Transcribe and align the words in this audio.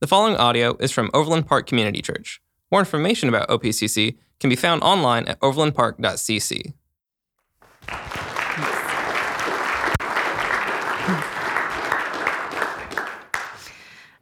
The 0.00 0.06
following 0.06 0.36
audio 0.36 0.76
is 0.78 0.92
from 0.92 1.10
Overland 1.12 1.48
Park 1.48 1.66
Community 1.66 2.00
Church. 2.00 2.40
More 2.70 2.78
information 2.78 3.28
about 3.28 3.48
OPCC 3.48 4.16
can 4.38 4.48
be 4.48 4.54
found 4.54 4.80
online 4.84 5.26
at 5.26 5.40
overlandpark.cc. 5.40 6.72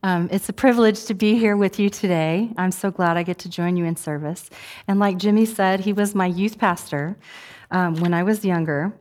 Um, 0.02 0.30
it's 0.32 0.48
a 0.48 0.54
privilege 0.54 1.04
to 1.04 1.14
be 1.14 1.36
here 1.36 1.58
with 1.58 1.78
you 1.78 1.90
today. 1.90 2.48
I'm 2.56 2.72
so 2.72 2.90
glad 2.90 3.18
I 3.18 3.22
get 3.22 3.36
to 3.40 3.50
join 3.50 3.76
you 3.76 3.84
in 3.84 3.96
service. 3.96 4.48
And 4.88 4.98
like 4.98 5.18
Jimmy 5.18 5.44
said, 5.44 5.80
he 5.80 5.92
was 5.92 6.14
my 6.14 6.26
youth 6.26 6.56
pastor 6.56 7.18
um, 7.70 7.96
when 7.96 8.14
I 8.14 8.22
was 8.22 8.46
younger. 8.46 8.94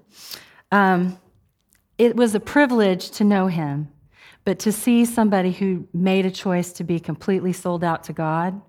Um, 0.73 1.17
it 1.97 2.17
was 2.17 2.35
a 2.35 2.41
privilege 2.41 3.11
to 3.11 3.23
know 3.23 3.47
him, 3.47 3.87
but 4.45 4.59
to 4.59 4.71
see 4.71 5.03
somebody 5.03 5.51
who 5.51 5.87
made 5.93 6.25
a 6.25 6.31
choice 6.31 6.71
to 6.73 6.83
be 6.83 6.99
completely 6.99 7.51
sold 7.51 7.83
out 7.83 8.03
to 8.05 8.13
God 8.13 8.61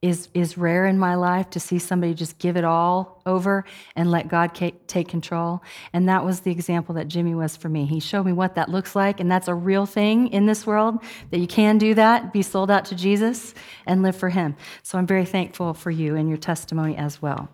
is, 0.00 0.28
is 0.32 0.56
rare 0.56 0.86
in 0.86 0.96
my 0.96 1.16
life 1.16 1.50
to 1.50 1.58
see 1.58 1.80
somebody 1.80 2.14
just 2.14 2.38
give 2.38 2.56
it 2.56 2.62
all 2.64 3.20
over 3.26 3.64
and 3.96 4.12
let 4.12 4.28
God 4.28 4.54
take 4.54 5.08
control. 5.08 5.60
And 5.92 6.08
that 6.08 6.24
was 6.24 6.40
the 6.40 6.52
example 6.52 6.94
that 6.94 7.08
Jimmy 7.08 7.34
was 7.34 7.56
for 7.56 7.68
me. 7.68 7.84
He 7.84 7.98
showed 7.98 8.24
me 8.24 8.32
what 8.32 8.54
that 8.54 8.68
looks 8.68 8.94
like, 8.94 9.18
and 9.18 9.28
that's 9.28 9.48
a 9.48 9.54
real 9.54 9.86
thing 9.86 10.28
in 10.28 10.46
this 10.46 10.64
world 10.64 11.02
that 11.30 11.40
you 11.40 11.48
can 11.48 11.78
do 11.78 11.94
that, 11.94 12.32
be 12.32 12.42
sold 12.42 12.70
out 12.70 12.84
to 12.86 12.94
Jesus, 12.94 13.54
and 13.86 14.02
live 14.02 14.14
for 14.14 14.28
Him. 14.28 14.54
So 14.84 14.98
I'm 14.98 15.06
very 15.06 15.24
thankful 15.24 15.74
for 15.74 15.90
you 15.90 16.14
and 16.14 16.28
your 16.28 16.38
testimony 16.38 16.96
as 16.96 17.20
well. 17.20 17.48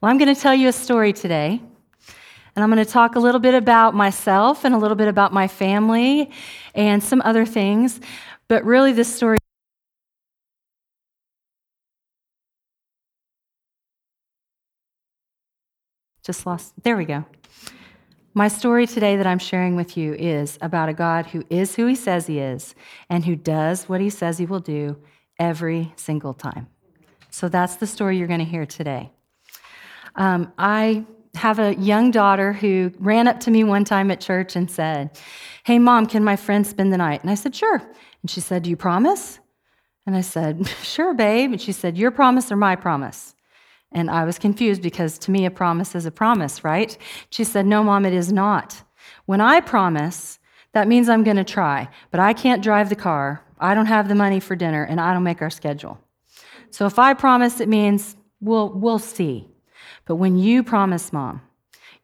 Well, 0.00 0.12
I'm 0.12 0.18
going 0.18 0.32
to 0.32 0.40
tell 0.40 0.54
you 0.54 0.68
a 0.68 0.72
story 0.72 1.12
today. 1.12 1.60
And 2.56 2.62
I'm 2.62 2.70
going 2.70 2.84
to 2.84 2.90
talk 2.90 3.16
a 3.16 3.20
little 3.20 3.40
bit 3.40 3.54
about 3.54 3.94
myself 3.94 4.64
and 4.64 4.74
a 4.74 4.78
little 4.78 4.96
bit 4.96 5.08
about 5.08 5.32
my 5.32 5.48
family 5.48 6.30
and 6.74 7.02
some 7.02 7.20
other 7.24 7.44
things. 7.44 8.00
But 8.48 8.64
really, 8.64 8.92
this 8.92 9.14
story 9.14 9.38
Just 16.24 16.46
lost. 16.46 16.72
There 16.82 16.96
we 16.96 17.04
go. 17.04 17.26
My 18.32 18.48
story 18.48 18.86
today 18.86 19.16
that 19.16 19.26
I'm 19.26 19.38
sharing 19.38 19.76
with 19.76 19.94
you 19.94 20.14
is 20.14 20.58
about 20.62 20.88
a 20.88 20.94
God 20.94 21.26
who 21.26 21.44
is 21.50 21.76
who 21.76 21.86
he 21.86 21.94
says 21.94 22.26
he 22.26 22.38
is 22.38 22.74
and 23.10 23.26
who 23.26 23.36
does 23.36 23.90
what 23.90 24.00
he 24.00 24.08
says 24.08 24.38
he 24.38 24.46
will 24.46 24.58
do 24.58 24.96
every 25.38 25.92
single 25.96 26.32
time. 26.32 26.66
So 27.30 27.48
that's 27.50 27.76
the 27.76 27.86
story 27.86 28.16
you're 28.16 28.26
going 28.26 28.40
to 28.40 28.46
hear 28.46 28.64
today. 28.64 29.10
Um, 30.16 30.52
I 30.56 31.04
have 31.34 31.58
a 31.58 31.74
young 31.74 32.10
daughter 32.10 32.52
who 32.52 32.92
ran 32.98 33.28
up 33.28 33.40
to 33.40 33.50
me 33.50 33.64
one 33.64 33.84
time 33.84 34.10
at 34.10 34.20
church 34.20 34.56
and 34.56 34.70
said, 34.70 35.18
Hey, 35.64 35.78
mom, 35.78 36.06
can 36.06 36.24
my 36.24 36.36
friend 36.36 36.66
spend 36.66 36.92
the 36.92 36.98
night? 36.98 37.22
And 37.22 37.30
I 37.30 37.34
said, 37.34 37.54
Sure. 37.54 37.82
And 38.22 38.30
she 38.30 38.40
said, 38.40 38.62
Do 38.62 38.70
you 38.70 38.76
promise? 38.76 39.40
And 40.06 40.16
I 40.16 40.20
said, 40.20 40.66
Sure, 40.82 41.14
babe. 41.14 41.52
And 41.52 41.60
she 41.60 41.72
said, 41.72 41.98
Your 41.98 42.10
promise 42.10 42.52
or 42.52 42.56
my 42.56 42.76
promise? 42.76 43.34
And 43.92 44.10
I 44.10 44.24
was 44.24 44.38
confused 44.38 44.82
because 44.82 45.18
to 45.20 45.30
me, 45.30 45.46
a 45.46 45.50
promise 45.50 45.94
is 45.94 46.04
a 46.04 46.10
promise, 46.10 46.64
right? 46.64 46.96
She 47.30 47.44
said, 47.44 47.66
No, 47.66 47.82
mom, 47.82 48.04
it 48.04 48.12
is 48.12 48.32
not. 48.32 48.82
When 49.26 49.40
I 49.40 49.60
promise, 49.60 50.38
that 50.72 50.88
means 50.88 51.08
I'm 51.08 51.24
going 51.24 51.36
to 51.36 51.44
try, 51.44 51.88
but 52.10 52.20
I 52.20 52.32
can't 52.32 52.62
drive 52.62 52.88
the 52.88 52.96
car. 52.96 53.44
I 53.58 53.74
don't 53.74 53.86
have 53.86 54.08
the 54.08 54.14
money 54.14 54.40
for 54.40 54.56
dinner, 54.56 54.82
and 54.82 55.00
I 55.00 55.12
don't 55.12 55.22
make 55.22 55.40
our 55.40 55.50
schedule. 55.50 55.98
So 56.70 56.86
if 56.86 56.98
I 56.98 57.14
promise, 57.14 57.60
it 57.60 57.68
means 57.68 58.16
we'll, 58.40 58.70
we'll 58.72 58.98
see. 58.98 59.48
But 60.06 60.16
when 60.16 60.36
you 60.36 60.62
promise, 60.62 61.12
mom, 61.12 61.40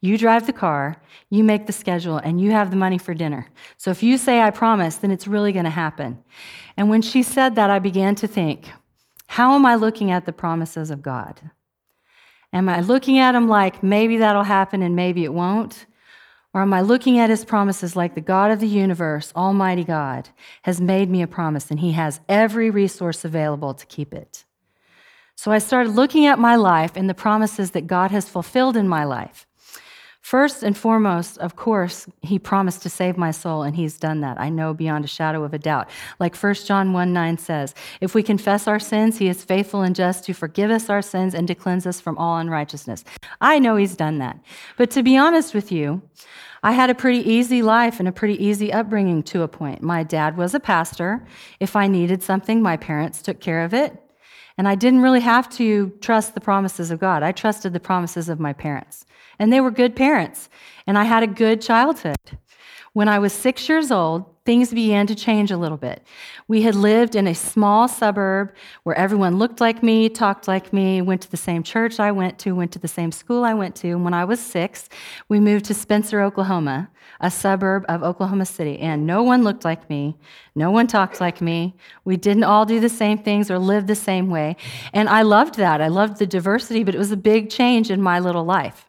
you 0.01 0.17
drive 0.17 0.47
the 0.47 0.53
car, 0.53 0.97
you 1.29 1.45
make 1.45 1.67
the 1.67 1.73
schedule, 1.73 2.17
and 2.17 2.41
you 2.41 2.53
have 2.53 2.71
the 2.71 2.77
money 2.77 2.97
for 2.97 3.13
dinner. 3.13 3.49
So 3.77 3.91
if 3.91 4.03
you 4.03 4.17
say, 4.17 4.41
I 4.41 4.51
promise, 4.51 4.97
then 4.97 5.11
it's 5.11 5.27
really 5.27 5.53
going 5.53 5.67
to 5.67 5.71
happen. 5.71 6.23
And 6.77 6.89
when 6.89 7.03
she 7.03 7.23
said 7.23 7.55
that, 7.57 7.71
I 7.71 7.79
began 7.79 8.15
to 8.17 8.27
think, 8.27 8.71
how 9.27 9.55
am 9.55 9.67
I 9.67 9.75
looking 9.75 10.11
at 10.11 10.25
the 10.25 10.33
promises 10.33 10.91
of 10.91 11.03
God? 11.03 11.41
Am 12.53 12.69
I 12.69 12.81
looking 12.81 13.19
at 13.19 13.33
them 13.33 13.49
like 13.49 13.83
maybe 13.83 14.17
that'll 14.17 14.43
happen 14.43 14.83
and 14.83 14.97
maybe 14.97 15.25
it 15.25 15.35
won't? 15.35 15.87
Or 16.53 16.63
am 16.63 16.73
I 16.73 16.81
looking 16.81 17.19
at 17.19 17.31
his 17.31 17.45
promises 17.45 17.95
like 17.95 18.15
the 18.15 18.21
God 18.21 18.51
of 18.51 18.59
the 18.59 18.67
universe, 18.67 19.33
Almighty 19.37 19.85
God, 19.85 20.31
has 20.63 20.81
made 20.81 21.09
me 21.09 21.23
a 21.23 21.29
promise 21.29 21.71
and 21.71 21.79
he 21.79 21.93
has 21.93 22.21
every 22.29 22.71
resource 22.71 23.25
available 23.25 23.73
to 23.75 23.87
keep 23.87 24.13
it? 24.13 24.45
So 25.41 25.51
I 25.53 25.59
started 25.59 25.95
looking 25.95 26.27
at 26.27 26.39
my 26.39 26.55
life 26.55 26.93
and 26.97 27.09
the 27.09 27.15
promises 27.15 27.71
that 27.71 27.87
God 27.87 28.11
has 28.11 28.29
fulfilled 28.29 28.77
in 28.77 28.87
my 28.87 29.05
life. 29.05 29.47
First 30.21 30.63
and 30.63 30.77
foremost, 30.77 31.39
of 31.39 31.57
course, 31.57 32.07
he 32.21 32.39
promised 32.39 32.83
to 32.83 32.91
save 32.91 33.17
my 33.17 33.31
soul, 33.31 33.63
and 33.63 33.75
he's 33.75 33.99
done 33.99 34.21
that. 34.21 34.39
I 34.39 34.51
know 34.51 34.75
beyond 34.75 35.07
a 35.07 35.09
shadow 35.09 35.43
of 35.43 35.55
a 35.55 35.59
doubt. 35.59 35.89
Like 36.19 36.37
1 36.37 36.55
John 36.67 36.93
1 36.93 37.15
9 37.15 37.39
says, 37.39 37.75
If 38.03 38.15
we 38.15 38.23
confess 38.23 38.69
our 38.69 38.79
sins, 38.79 39.17
he 39.17 39.29
is 39.29 39.43
faithful 39.43 39.81
and 39.81 39.97
just 39.97 40.25
to 40.25 40.35
forgive 40.35 40.71
us 40.71 40.91
our 40.91 41.01
sins 41.01 41.35
and 41.35 41.49
to 41.49 41.55
cleanse 41.55 41.87
us 41.87 42.03
from 42.03 42.19
all 42.19 42.37
unrighteousness. 42.37 43.03
I 43.41 43.59
know 43.59 43.77
he's 43.77 43.97
done 43.97 44.19
that. 44.19 44.39
But 44.77 44.91
to 44.91 45.03
be 45.03 45.17
honest 45.17 45.55
with 45.55 45.73
you, 45.73 46.03
I 46.63 46.73
had 46.73 46.91
a 46.91 46.95
pretty 46.95 47.27
easy 47.27 47.63
life 47.63 47.99
and 47.99 48.07
a 48.07 48.13
pretty 48.13 48.37
easy 48.45 48.71
upbringing 48.75 49.23
to 49.23 49.41
a 49.41 49.49
point. 49.49 49.81
My 49.81 50.03
dad 50.03 50.37
was 50.37 50.55
a 50.55 50.61
pastor. 50.61 51.27
If 51.61 51.77
I 51.77 51.87
needed 51.87 52.23
something, 52.23 52.61
my 52.61 52.77
parents 52.77 53.23
took 53.23 53.41
care 53.41 53.65
of 53.65 53.73
it. 53.73 53.99
And 54.61 54.69
I 54.69 54.75
didn't 54.75 55.01
really 55.01 55.21
have 55.21 55.49
to 55.53 55.91
trust 56.03 56.35
the 56.35 56.41
promises 56.43 56.91
of 56.91 57.01
God. 57.01 57.23
I 57.23 57.33
trusted 57.33 57.73
the 57.73 57.81
promises 57.81 58.29
of 58.29 58.39
my 58.39 58.53
parents. 58.53 59.07
And 59.39 59.51
they 59.51 59.59
were 59.59 59.71
good 59.71 59.97
parents. 59.97 60.51
And 60.87 60.99
I 60.99 61.05
had 61.05 61.23
a 61.23 61.27
good 61.27 61.63
childhood. 61.63 62.19
When 62.93 63.09
I 63.09 63.21
was 63.21 63.33
six 63.33 63.71
years 63.71 63.91
old, 63.91 64.27
things 64.47 64.73
began 64.73 65.07
to 65.07 65.15
change 65.15 65.51
a 65.51 65.57
little 65.57 65.77
bit. 65.77 66.03
We 66.49 66.63
had 66.63 66.75
lived 66.75 67.15
in 67.15 67.27
a 67.27 67.35
small 67.35 67.89
suburb 67.89 68.55
where 68.85 68.97
everyone 68.97 69.39
looked 69.39 69.61
like 69.61 69.83
me, 69.83 70.09
talked 70.09 70.49
like 70.49 70.73
me, 70.73 71.03
went 71.03 71.21
to 71.23 71.31
the 71.31 71.37
same 71.37 71.63
church 71.63 72.01
I 72.01 72.11
went 72.11 72.39
to, 72.41 72.53
went 72.53 72.73
to 72.73 72.79
the 72.79 72.89
same 72.89 73.13
school 73.13 73.45
I 73.45 73.53
went 73.53 73.77
to. 73.77 73.89
And 73.89 74.05
when 74.05 74.15
I 74.15 74.25
was 74.25 74.41
six, 74.41 74.89
we 75.29 75.41
moved 75.41 75.67
to 75.67 75.75
Spencer, 75.75 76.23
Oklahoma, 76.23 76.91
a 77.21 77.31
suburb 77.31 77.85
of 77.89 78.03
Oklahoma 78.03 78.47
City. 78.47 78.79
And 78.79 79.07
no 79.07 79.23
one 79.23 79.45
looked 79.45 79.65
like 79.65 79.91
me, 79.91 80.17
no 80.55 80.71
one 80.71 80.87
talked 80.87 81.21
like 81.21 81.41
me. 81.41 81.77
We 82.05 82.17
didn't 82.17 82.45
all 82.45 82.65
do 82.65 82.81
the 82.81 82.89
same 82.89 83.19
things 83.19 83.51
or 83.51 83.59
live 83.59 83.87
the 83.87 83.95
same 83.95 84.31
way. 84.31 84.57
And 84.95 85.09
I 85.09 85.23
loved 85.23 85.57
that. 85.57 85.83
I 85.83 85.89
loved 85.89 86.19
the 86.19 86.27
diversity, 86.27 86.83
but 86.83 86.95
it 86.95 86.99
was 86.99 87.13
a 87.13 87.17
big 87.17 87.51
change 87.51 87.91
in 87.91 88.01
my 88.01 88.19
little 88.19 88.45
life. 88.45 88.89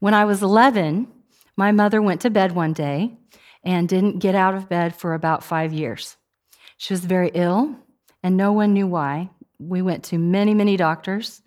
When 0.00 0.12
I 0.12 0.24
was 0.24 0.42
11, 0.42 1.06
my 1.56 1.72
mother 1.72 2.02
went 2.02 2.20
to 2.22 2.30
bed 2.30 2.52
one 2.52 2.72
day 2.72 3.16
and 3.66 3.88
didn't 3.88 4.20
get 4.20 4.36
out 4.36 4.54
of 4.54 4.68
bed 4.68 4.94
for 4.94 5.12
about 5.12 5.42
five 5.42 5.72
years. 5.72 6.16
She 6.78 6.94
was 6.94 7.04
very 7.04 7.32
ill, 7.34 7.76
and 8.22 8.36
no 8.36 8.52
one 8.52 8.72
knew 8.72 8.86
why. 8.86 9.28
We 9.58 9.82
went 9.82 10.04
to 10.04 10.18
many, 10.18 10.54
many 10.54 10.76
doctors. 10.76 11.42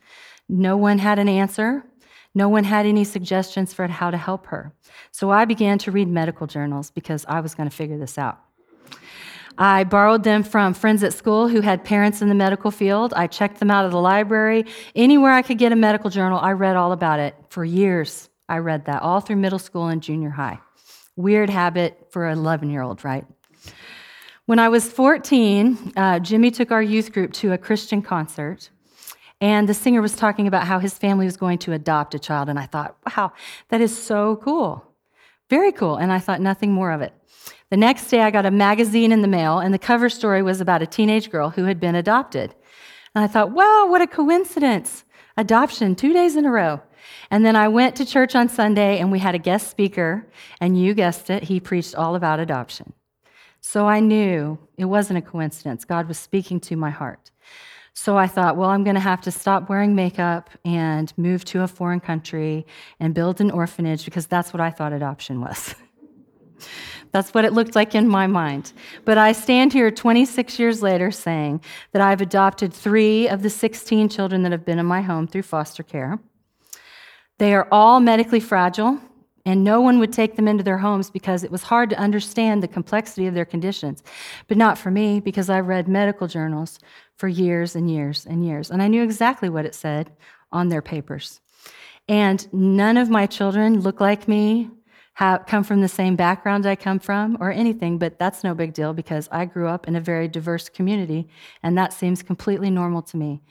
No 0.50 0.75
one 0.75 1.00
had 1.00 1.18
an 1.18 1.29
answer. 1.29 1.84
No 2.35 2.50
one 2.50 2.66
had 2.66 2.85
any 2.85 3.06
suggestions 3.06 3.74
for 3.74 3.88
how 3.88 4.12
to 4.12 4.18
help 4.18 4.47
her. 4.47 4.74
So 5.12 5.31
I 5.31 5.46
began 5.46 5.78
to 5.79 5.91
read 5.91 6.09
medical 6.09 6.46
journals 6.46 6.91
because 6.91 7.25
I 7.28 7.40
was 7.40 7.56
going 7.56 7.69
to 7.69 7.75
figure 7.75 7.97
this 7.97 8.18
out. 8.18 8.38
I 9.58 9.84
borrowed 9.85 10.24
them 10.24 10.44
from 10.44 10.74
friends 10.74 11.03
at 11.03 11.13
school 11.13 11.47
who 11.47 11.62
had 11.62 11.84
parents 11.84 12.22
in 12.22 12.29
the 12.29 12.35
medical 12.35 12.72
field. 12.72 13.13
I 13.13 13.28
checked 13.28 13.59
them 13.59 13.72
out 13.72 13.85
of 13.85 13.91
the 13.91 14.00
library. 14.00 14.66
Anywhere 14.94 15.31
I 15.31 15.41
could 15.41 15.58
get 15.58 15.72
a 15.72 15.75
medical 15.75 16.09
journal, 16.09 16.40
I 16.40 16.52
read 16.52 16.75
all 16.75 16.91
about 16.91 17.19
it 17.19 17.35
for 17.50 17.63
years. 17.63 18.29
I 18.47 18.58
read 18.58 18.85
that 18.85 19.02
all 19.02 19.22
through 19.22 19.38
middle 19.38 19.59
school 19.59 19.88
and 19.88 20.02
junior 20.02 20.29
high. 20.29 20.59
Weird 21.19 21.50
habit 21.50 22.07
for 22.12 22.28
an 22.28 22.38
11 22.38 22.69
year 22.69 22.81
old, 22.81 23.03
right? 23.03 23.25
When 24.46 24.57
I 24.57 24.69
was 24.69 24.90
14, 24.90 25.91
uh, 25.97 26.19
Jimmy 26.19 26.50
took 26.50 26.72
our 26.72 26.81
youth 26.81 27.12
group 27.12 27.34
to 27.34 27.52
a 27.52 27.57
Christian 27.57 28.02
concert, 28.02 28.69
and 29.41 29.68
the 29.68 29.74
singer 29.74 30.02
was 30.02 30.16
talking 30.16 30.47
about 30.47 30.63
how 30.63 30.79
his 30.79 30.97
family 30.97 31.25
was 31.25 31.35
going 31.35 31.58
to 31.58 31.74
adopt 31.74 32.16
a 32.16 32.19
child. 32.19 32.47
And 32.47 32.58
I 32.58 32.68
thought, 32.68 32.96
wow, 33.06 33.34
that 33.68 33.81
is 33.81 34.02
so 34.02 34.38
cool. 34.38 34.85
Very 35.50 35.74
cool. 35.74 35.97
And 35.97 36.13
I 36.13 36.19
thought 36.19 36.40
nothing 36.40 36.72
more 36.72 36.94
of 36.94 37.02
it. 37.02 37.12
The 37.69 37.75
next 37.75 38.08
day, 38.08 38.22
I 38.22 38.31
got 38.31 38.46
a 38.46 38.52
magazine 38.52 39.12
in 39.12 39.22
the 39.22 39.28
mail, 39.28 39.59
and 39.59 39.74
the 39.74 39.78
cover 39.78 40.08
story 40.08 40.41
was 40.41 40.62
about 40.62 40.81
a 40.81 40.88
teenage 40.88 41.29
girl 41.29 41.50
who 41.50 41.66
had 41.66 41.82
been 41.82 41.96
adopted. 41.96 42.55
And 43.14 43.26
I 43.26 43.28
thought, 43.28 43.52
wow, 43.52 43.88
what 43.90 44.02
a 44.02 44.08
coincidence. 44.08 45.03
Adoption 45.35 45.97
two 45.97 46.14
days 46.14 46.38
in 46.38 46.46
a 46.46 46.49
row. 46.49 46.82
And 47.31 47.46
then 47.46 47.55
I 47.55 47.67
went 47.67 47.96
to 47.97 48.05
church 48.05 48.35
on 48.35 48.49
Sunday 48.49 48.99
and 48.99 49.11
we 49.11 49.19
had 49.19 49.35
a 49.35 49.40
guest 49.40 49.69
speaker, 49.69 50.25
and 50.59 50.79
you 50.81 50.93
guessed 50.93 51.29
it, 51.29 51.43
he 51.43 51.59
preached 51.59 51.96
all 51.96 52.16
about 52.16 52.40
adoption. 52.40 52.93
So 53.61 53.87
I 53.87 53.99
knew 53.99 54.57
it 54.78 54.85
wasn't 54.85 55.19
a 55.19 55.22
coincidence. 55.22 55.85
God 55.85 56.07
was 56.07 56.17
speaking 56.17 56.59
to 56.61 56.75
my 56.75 56.90
heart. 56.90 57.31
So 57.93 58.17
I 58.17 58.28
thought, 58.28 58.55
well, 58.55 58.69
I'm 58.69 58.84
going 58.84 58.96
to 58.96 59.01
have 59.01 59.22
to 59.22 59.31
stop 59.31 59.67
wearing 59.67 59.93
makeup 59.93 60.49
and 60.63 61.11
move 61.17 61.43
to 61.46 61.63
a 61.63 61.67
foreign 61.67 61.99
country 61.99 62.66
and 62.99 63.13
build 63.13 63.41
an 63.41 63.52
orphanage 63.52 64.05
because 64.05 64.25
that's 64.25 64.53
what 64.53 64.61
I 64.61 64.69
thought 64.69 64.93
adoption 64.93 65.41
was. 65.41 65.75
that's 67.11 67.34
what 67.34 67.43
it 67.43 67.52
looked 67.52 67.75
like 67.75 67.95
in 67.95 68.07
my 68.07 68.28
mind. 68.28 68.72
But 69.03 69.17
I 69.17 69.34
stand 69.34 69.73
here 69.73 69.91
26 69.91 70.59
years 70.59 70.81
later 70.81 71.11
saying 71.11 71.61
that 71.91 72.02
I've 72.02 72.22
adopted 72.22 72.73
three 72.73 73.28
of 73.28 73.41
the 73.43 73.49
16 73.49 74.07
children 74.07 74.43
that 74.43 74.53
have 74.53 74.66
been 74.66 74.79
in 74.79 74.85
my 74.85 75.02
home 75.02 75.28
through 75.28 75.43
foster 75.43 75.84
care. 75.84 76.19
They 77.40 77.53
are 77.53 77.68
all 77.72 78.00
medically 78.02 78.41
fragile 78.41 79.00
and 79.46 79.64
no 79.64 79.80
one 79.80 79.97
would 80.00 80.12
take 80.12 80.36
them 80.36 80.47
into 80.47 80.64
their 80.64 80.78
homes 80.78 81.09
because 81.09 81.44
it 81.44 81.52
was 81.52 81.64
hard 81.64 81.90
to 81.90 81.97
understand 81.97 82.62
the 82.62 82.68
complexity 82.68 83.28
of 83.28 83.34
their 83.34 83.46
conditions. 83.46 84.03
But 84.47 84.58
not 84.58 84.78
for 84.78 84.91
me, 84.91 85.22
because 85.22 85.50
I 85.50 85.62
read 85.62 85.88
medical 85.88 86.28
journals 86.28 86.80
for 87.16 87.28
years 87.30 87.76
and 87.76 87.90
years 87.90 88.26
and 88.26 88.46
years, 88.46 88.70
and 88.70 88.82
I 88.82 88.88
knew 88.88 89.02
exactly 89.02 89.50
what 89.50 89.66
it 89.66 89.74
said 89.74 90.12
on 90.52 90.68
their 90.68 90.82
papers. 90.82 91.40
And 92.08 92.46
none 92.53 92.97
of 92.97 93.09
my 93.09 93.26
children 93.26 93.80
look 93.80 94.00
like 94.00 94.28
me, 94.28 94.70
have 95.14 95.46
come 95.46 95.64
from 95.64 95.82
the 95.82 95.88
same 95.88 96.16
background 96.16 96.66
I 96.66 96.76
come 96.76 97.00
from, 97.00 97.38
or 97.40 97.52
anything, 97.52 97.97
but 97.97 98.20
that's 98.20 98.44
no 98.44 98.53
big 98.53 98.74
deal 98.74 98.94
because 98.94 99.28
I 99.32 99.46
grew 99.46 99.68
up 99.68 99.88
in 99.88 99.96
a 99.96 100.02
very 100.02 100.28
diverse 100.28 100.70
community, 100.70 101.28
and 101.64 101.78
that 101.78 101.94
seems 101.94 102.22
completely 102.22 102.70
normal 102.70 103.02
to 103.03 103.18
me. 103.18 103.41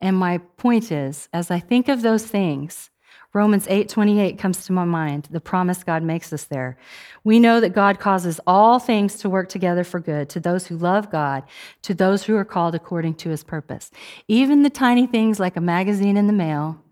And 0.00 0.16
my 0.16 0.38
point 0.38 0.92
is, 0.92 1.28
as 1.32 1.50
I 1.50 1.58
think 1.58 1.88
of 1.88 2.02
those 2.02 2.24
things, 2.24 2.90
Romans 3.34 3.66
8:28 3.68 4.38
comes 4.38 4.64
to 4.64 4.72
my 4.72 4.86
mind, 4.86 5.28
the 5.30 5.40
promise 5.40 5.84
God 5.84 6.02
makes 6.02 6.32
us 6.32 6.44
there. 6.44 6.78
We 7.24 7.38
know 7.38 7.60
that 7.60 7.74
God 7.74 8.00
causes 8.00 8.40
all 8.46 8.78
things 8.78 9.16
to 9.16 9.28
work 9.28 9.50
together 9.50 9.84
for 9.84 10.00
good 10.00 10.30
to 10.30 10.40
those 10.40 10.66
who 10.66 10.76
love 10.76 11.10
God, 11.10 11.44
to 11.82 11.92
those 11.92 12.24
who 12.24 12.36
are 12.36 12.44
called 12.44 12.74
according 12.74 13.14
to 13.16 13.28
his 13.28 13.44
purpose. 13.44 13.90
Even 14.28 14.62
the 14.62 14.70
tiny 14.70 15.06
things 15.06 15.38
like 15.38 15.56
a 15.56 15.60
magazine 15.60 16.16
in 16.16 16.26
the 16.26 16.32
mail 16.32 16.82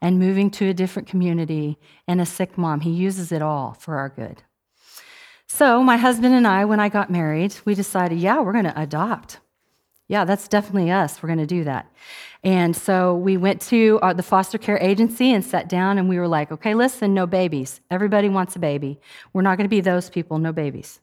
and 0.00 0.18
moving 0.18 0.50
to 0.50 0.68
a 0.68 0.74
different 0.74 1.08
community 1.08 1.78
and 2.08 2.20
a 2.20 2.26
sick 2.26 2.58
mom, 2.58 2.80
he 2.80 2.90
uses 2.90 3.30
it 3.30 3.40
all 3.40 3.74
for 3.78 3.96
our 3.96 4.08
good. 4.08 4.42
So, 5.46 5.84
my 5.84 5.96
husband 5.96 6.34
and 6.34 6.46
I 6.46 6.64
when 6.64 6.80
I 6.80 6.88
got 6.88 7.10
married, 7.10 7.54
we 7.64 7.76
decided, 7.76 8.18
yeah, 8.18 8.40
we're 8.40 8.52
going 8.52 8.64
to 8.64 8.80
adopt. 8.80 9.38
Yeah, 10.08 10.24
that's 10.24 10.48
definitely 10.48 10.90
us. 10.90 11.22
We're 11.22 11.28
going 11.28 11.38
to 11.38 11.46
do 11.46 11.64
that. 11.64 11.90
And 12.44 12.76
so 12.76 13.16
we 13.16 13.38
went 13.38 13.62
to 13.62 13.98
uh, 14.02 14.12
the 14.12 14.22
foster 14.22 14.58
care 14.58 14.78
agency 14.78 15.32
and 15.32 15.42
sat 15.42 15.66
down 15.66 15.96
and 15.96 16.10
we 16.10 16.18
were 16.18 16.28
like, 16.28 16.52
okay, 16.52 16.74
listen, 16.74 17.14
no 17.14 17.26
babies. 17.26 17.80
Everybody 17.90 18.28
wants 18.28 18.54
a 18.54 18.58
baby. 18.58 19.00
We're 19.32 19.42
not 19.42 19.56
going 19.56 19.64
to 19.64 19.70
be 19.70 19.80
those 19.80 20.10
people, 20.10 20.38
no 20.38 20.52
babies. 20.52 21.00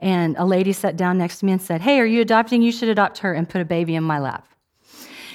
And 0.00 0.36
a 0.38 0.44
lady 0.44 0.72
sat 0.72 0.96
down 0.96 1.18
next 1.18 1.40
to 1.40 1.46
me 1.46 1.52
and 1.52 1.60
said, 1.60 1.80
hey, 1.80 1.98
are 1.98 2.06
you 2.06 2.20
adopting? 2.20 2.62
You 2.62 2.70
should 2.70 2.88
adopt 2.88 3.18
her 3.18 3.32
and 3.32 3.48
put 3.48 3.60
a 3.60 3.64
baby 3.64 3.96
in 3.96 4.04
my 4.04 4.20
lap. 4.20 4.46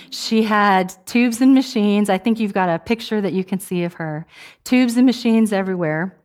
She 0.10 0.44
had 0.44 0.94
tubes 1.06 1.42
and 1.42 1.54
machines. 1.54 2.10
I 2.10 2.18
think 2.18 2.40
you've 2.40 2.54
got 2.54 2.70
a 2.70 2.80
picture 2.80 3.20
that 3.20 3.34
you 3.34 3.44
can 3.44 3.60
see 3.60 3.84
of 3.84 3.96
her. 3.96 4.26
Tubes 4.64 4.96
and 4.96 5.06
machines 5.06 5.52
everywhere. 5.52 6.18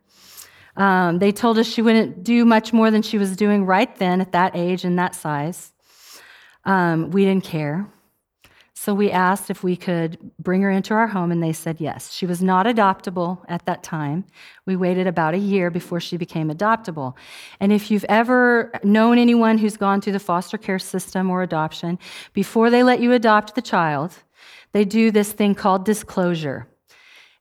Um, 0.77 1.19
they 1.19 1.33
told 1.33 1.57
us 1.57 1.65
she 1.65 1.81
wouldn't 1.81 2.23
do 2.23 2.45
much 2.45 2.71
more 2.71 2.91
than 2.91 3.01
she 3.01 3.17
was 3.17 3.35
doing 3.35 3.65
right 3.65 3.93
then 3.97 4.21
at 4.21 4.31
that 4.31 4.55
age 4.55 4.85
and 4.85 4.97
that 4.99 5.15
size. 5.15 5.73
Um, 6.63 7.11
we 7.11 7.25
didn't 7.25 7.45
care. 7.45 7.87
So 8.79 8.93
we 8.93 9.09
asked 9.09 9.49
if 9.49 9.63
we 9.63 9.75
could 9.75 10.19
bring 10.37 10.61
her 10.61 10.69
into 10.69 10.93
our 10.93 11.07
home, 11.07 11.31
and 11.31 11.41
they 11.41 11.51
said 11.51 11.81
yes. 11.81 12.13
She 12.13 12.27
was 12.27 12.43
not 12.43 12.67
adoptable 12.67 13.43
at 13.49 13.65
that 13.65 13.81
time. 13.81 14.23
We 14.67 14.75
waited 14.75 15.07
about 15.07 15.33
a 15.33 15.39
year 15.39 15.71
before 15.71 15.99
she 15.99 16.15
became 16.15 16.51
adoptable. 16.51 17.15
And 17.59 17.73
if 17.73 17.89
you've 17.89 18.05
ever 18.07 18.71
known 18.83 19.17
anyone 19.17 19.57
who's 19.57 19.77
gone 19.77 19.99
through 19.99 20.13
the 20.13 20.19
foster 20.19 20.59
care 20.59 20.77
system 20.77 21.31
or 21.31 21.41
adoption, 21.41 21.97
before 22.33 22.69
they 22.69 22.83
let 22.83 22.99
you 22.99 23.13
adopt 23.13 23.55
the 23.55 23.63
child, 23.63 24.19
they 24.73 24.85
do 24.85 25.09
this 25.09 25.31
thing 25.31 25.55
called 25.55 25.83
disclosure. 25.83 26.67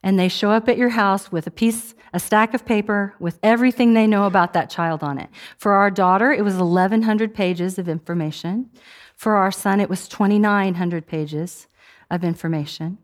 And 0.03 0.19
they 0.19 0.29
show 0.29 0.51
up 0.51 0.71
at 0.71 0.79
your 0.79 0.89
house 0.89 1.31
with 1.31 1.47
a 1.47 1.51
piece, 1.51 1.95
a 2.15 2.19
stack 2.19 2.55
of 2.55 2.65
paper 2.65 3.15
with 3.21 3.39
everything 3.43 3.93
they 3.93 4.07
know 4.07 4.25
about 4.25 4.55
that 4.55 4.71
child 4.71 5.03
on 5.03 5.19
it. 5.19 5.29
For 5.59 5.73
our 5.73 5.91
daughter, 5.91 6.33
it 6.33 6.45
was 6.45 6.57
1,100 6.57 7.35
pages 7.35 7.79
of 7.79 7.91
information. 7.91 8.71
For 9.17 9.37
our 9.37 9.51
son, 9.51 9.81
it 9.81 9.89
was 9.89 10.09
2,900 10.09 11.07
pages 11.07 11.67
of 12.11 12.23
information. 12.23 12.99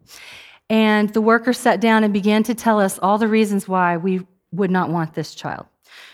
And 0.70 1.11
the 1.11 1.20
worker 1.20 1.53
sat 1.53 1.81
down 1.81 2.05
and 2.05 2.12
began 2.12 2.43
to 2.44 2.55
tell 2.55 2.81
us 2.81 2.99
all 2.99 3.19
the 3.19 3.29
reasons 3.29 3.67
why 3.67 3.97
we 3.97 4.26
would 4.53 4.70
not 4.70 4.91
want 4.91 5.14
this 5.14 5.35
child. 5.35 5.67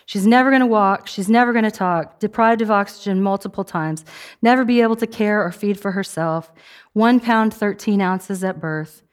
She's 0.05 0.25
never 0.25 0.49
going 0.49 0.61
to 0.61 0.65
walk. 0.65 1.07
She's 1.07 1.29
never 1.29 1.53
going 1.53 1.65
to 1.65 1.71
talk. 1.71 2.19
Deprived 2.19 2.61
of 2.61 2.71
oxygen 2.71 3.21
multiple 3.21 3.63
times. 3.63 4.03
Never 4.41 4.65
be 4.65 4.81
able 4.81 4.95
to 4.97 5.07
care 5.07 5.43
or 5.43 5.51
feed 5.51 5.79
for 5.79 5.91
herself. 5.91 6.51
One 6.93 7.19
pound, 7.19 7.53
13 7.53 8.01
ounces 8.01 8.43
at 8.43 8.59
birth. 8.59 9.03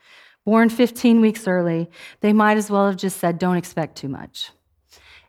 Born 0.44 0.68
15 0.68 1.20
weeks 1.20 1.46
early. 1.46 1.90
They 2.20 2.32
might 2.32 2.56
as 2.56 2.70
well 2.70 2.86
have 2.86 2.96
just 2.96 3.18
said, 3.18 3.38
don't 3.38 3.56
expect 3.56 3.96
too 3.96 4.08
much. 4.08 4.50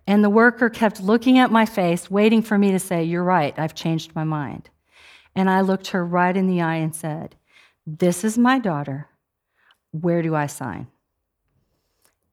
And 0.07 0.23
the 0.23 0.29
worker 0.29 0.69
kept 0.69 1.01
looking 1.01 1.37
at 1.37 1.51
my 1.51 1.65
face, 1.65 2.09
waiting 2.09 2.41
for 2.41 2.57
me 2.57 2.71
to 2.71 2.79
say, 2.79 3.03
You're 3.03 3.23
right, 3.23 3.53
I've 3.59 3.75
changed 3.75 4.15
my 4.15 4.23
mind. 4.23 4.69
And 5.37 5.51
I 5.51 5.61
looked 5.61 5.89
her 5.89 6.03
right 6.03 6.35
in 6.35 6.47
the 6.47 6.61
eye 6.61 6.77
and 6.77 6.95
said, 6.95 7.35
This 7.85 8.23
is 8.23 8.39
my 8.39 8.57
daughter. 8.57 9.07
Where 9.91 10.23
do 10.23 10.33
I 10.33 10.47
sign? 10.47 10.87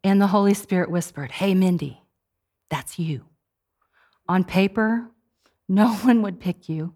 And 0.03 0.23
the 0.23 0.29
Holy 0.29 0.55
Spirit 0.55 0.91
whispered, 0.91 1.31
Hey, 1.31 1.55
Mindy, 1.55 2.01
that's 2.71 2.99
you. 2.99 3.27
On 4.27 4.43
paper, 4.43 5.11
no 5.69 5.93
one 5.97 6.23
would 6.23 6.41
pick 6.41 6.67
you. 6.67 6.95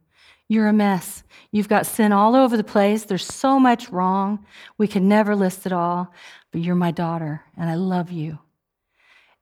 You're 0.49 0.69
a 0.69 0.73
mess. 0.73 1.25
You've 1.53 1.69
got 1.69 1.85
sin 1.85 2.11
all 2.11 2.35
over 2.35 2.57
the 2.57 2.65
place. 2.65 3.05
There's 3.05 3.27
so 3.27 3.61
much 3.61 3.91
wrong. 3.91 4.47
We 4.79 4.89
could 4.89 5.03
never 5.03 5.37
list 5.37 5.67
it 5.67 5.73
all, 5.73 6.15
but 6.51 6.63
you're 6.63 6.75
my 6.75 6.91
daughter, 6.91 7.45
and 7.55 7.69
I 7.69 7.75
love 7.75 8.11
you. 8.11 8.39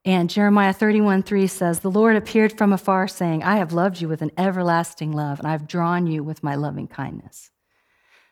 And 0.06 0.30
Jeremiah 0.30 0.72
31 0.72 1.24
3 1.24 1.48
says, 1.48 1.80
The 1.80 1.90
Lord 1.90 2.14
appeared 2.14 2.56
from 2.56 2.72
afar, 2.72 3.08
saying, 3.08 3.42
I 3.42 3.56
have 3.56 3.72
loved 3.72 4.00
you 4.00 4.08
with 4.08 4.22
an 4.22 4.30
everlasting 4.38 5.10
love, 5.10 5.40
and 5.40 5.48
I've 5.48 5.66
drawn 5.66 6.06
you 6.06 6.22
with 6.22 6.44
my 6.44 6.54
loving 6.54 6.86
kindness. 6.86 7.50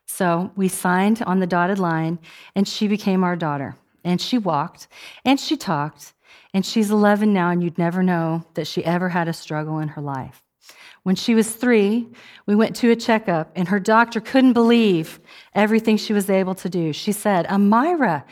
So 0.06 0.52
we 0.54 0.68
signed 0.68 1.20
on 1.26 1.40
the 1.40 1.48
dotted 1.48 1.80
line, 1.80 2.20
and 2.54 2.68
she 2.68 2.86
became 2.86 3.24
our 3.24 3.34
daughter. 3.34 3.74
And 4.04 4.20
she 4.20 4.38
walked, 4.38 4.86
and 5.24 5.40
she 5.40 5.56
talked, 5.56 6.12
and 6.52 6.64
she's 6.64 6.92
11 6.92 7.32
now, 7.32 7.50
and 7.50 7.60
you'd 7.60 7.76
never 7.76 8.04
know 8.04 8.44
that 8.54 8.68
she 8.68 8.84
ever 8.84 9.08
had 9.08 9.26
a 9.26 9.32
struggle 9.32 9.80
in 9.80 9.88
her 9.88 10.02
life. 10.02 10.42
When 11.02 11.16
she 11.16 11.34
was 11.34 11.50
three, 11.50 12.06
we 12.46 12.54
went 12.54 12.76
to 12.76 12.92
a 12.92 12.96
checkup, 12.96 13.50
and 13.56 13.66
her 13.66 13.80
doctor 13.80 14.20
couldn't 14.20 14.52
believe 14.52 15.18
everything 15.54 15.96
she 15.96 16.12
was 16.12 16.30
able 16.30 16.54
to 16.54 16.68
do. 16.68 16.92
She 16.92 17.10
said, 17.10 17.46
Amira, 17.48 18.22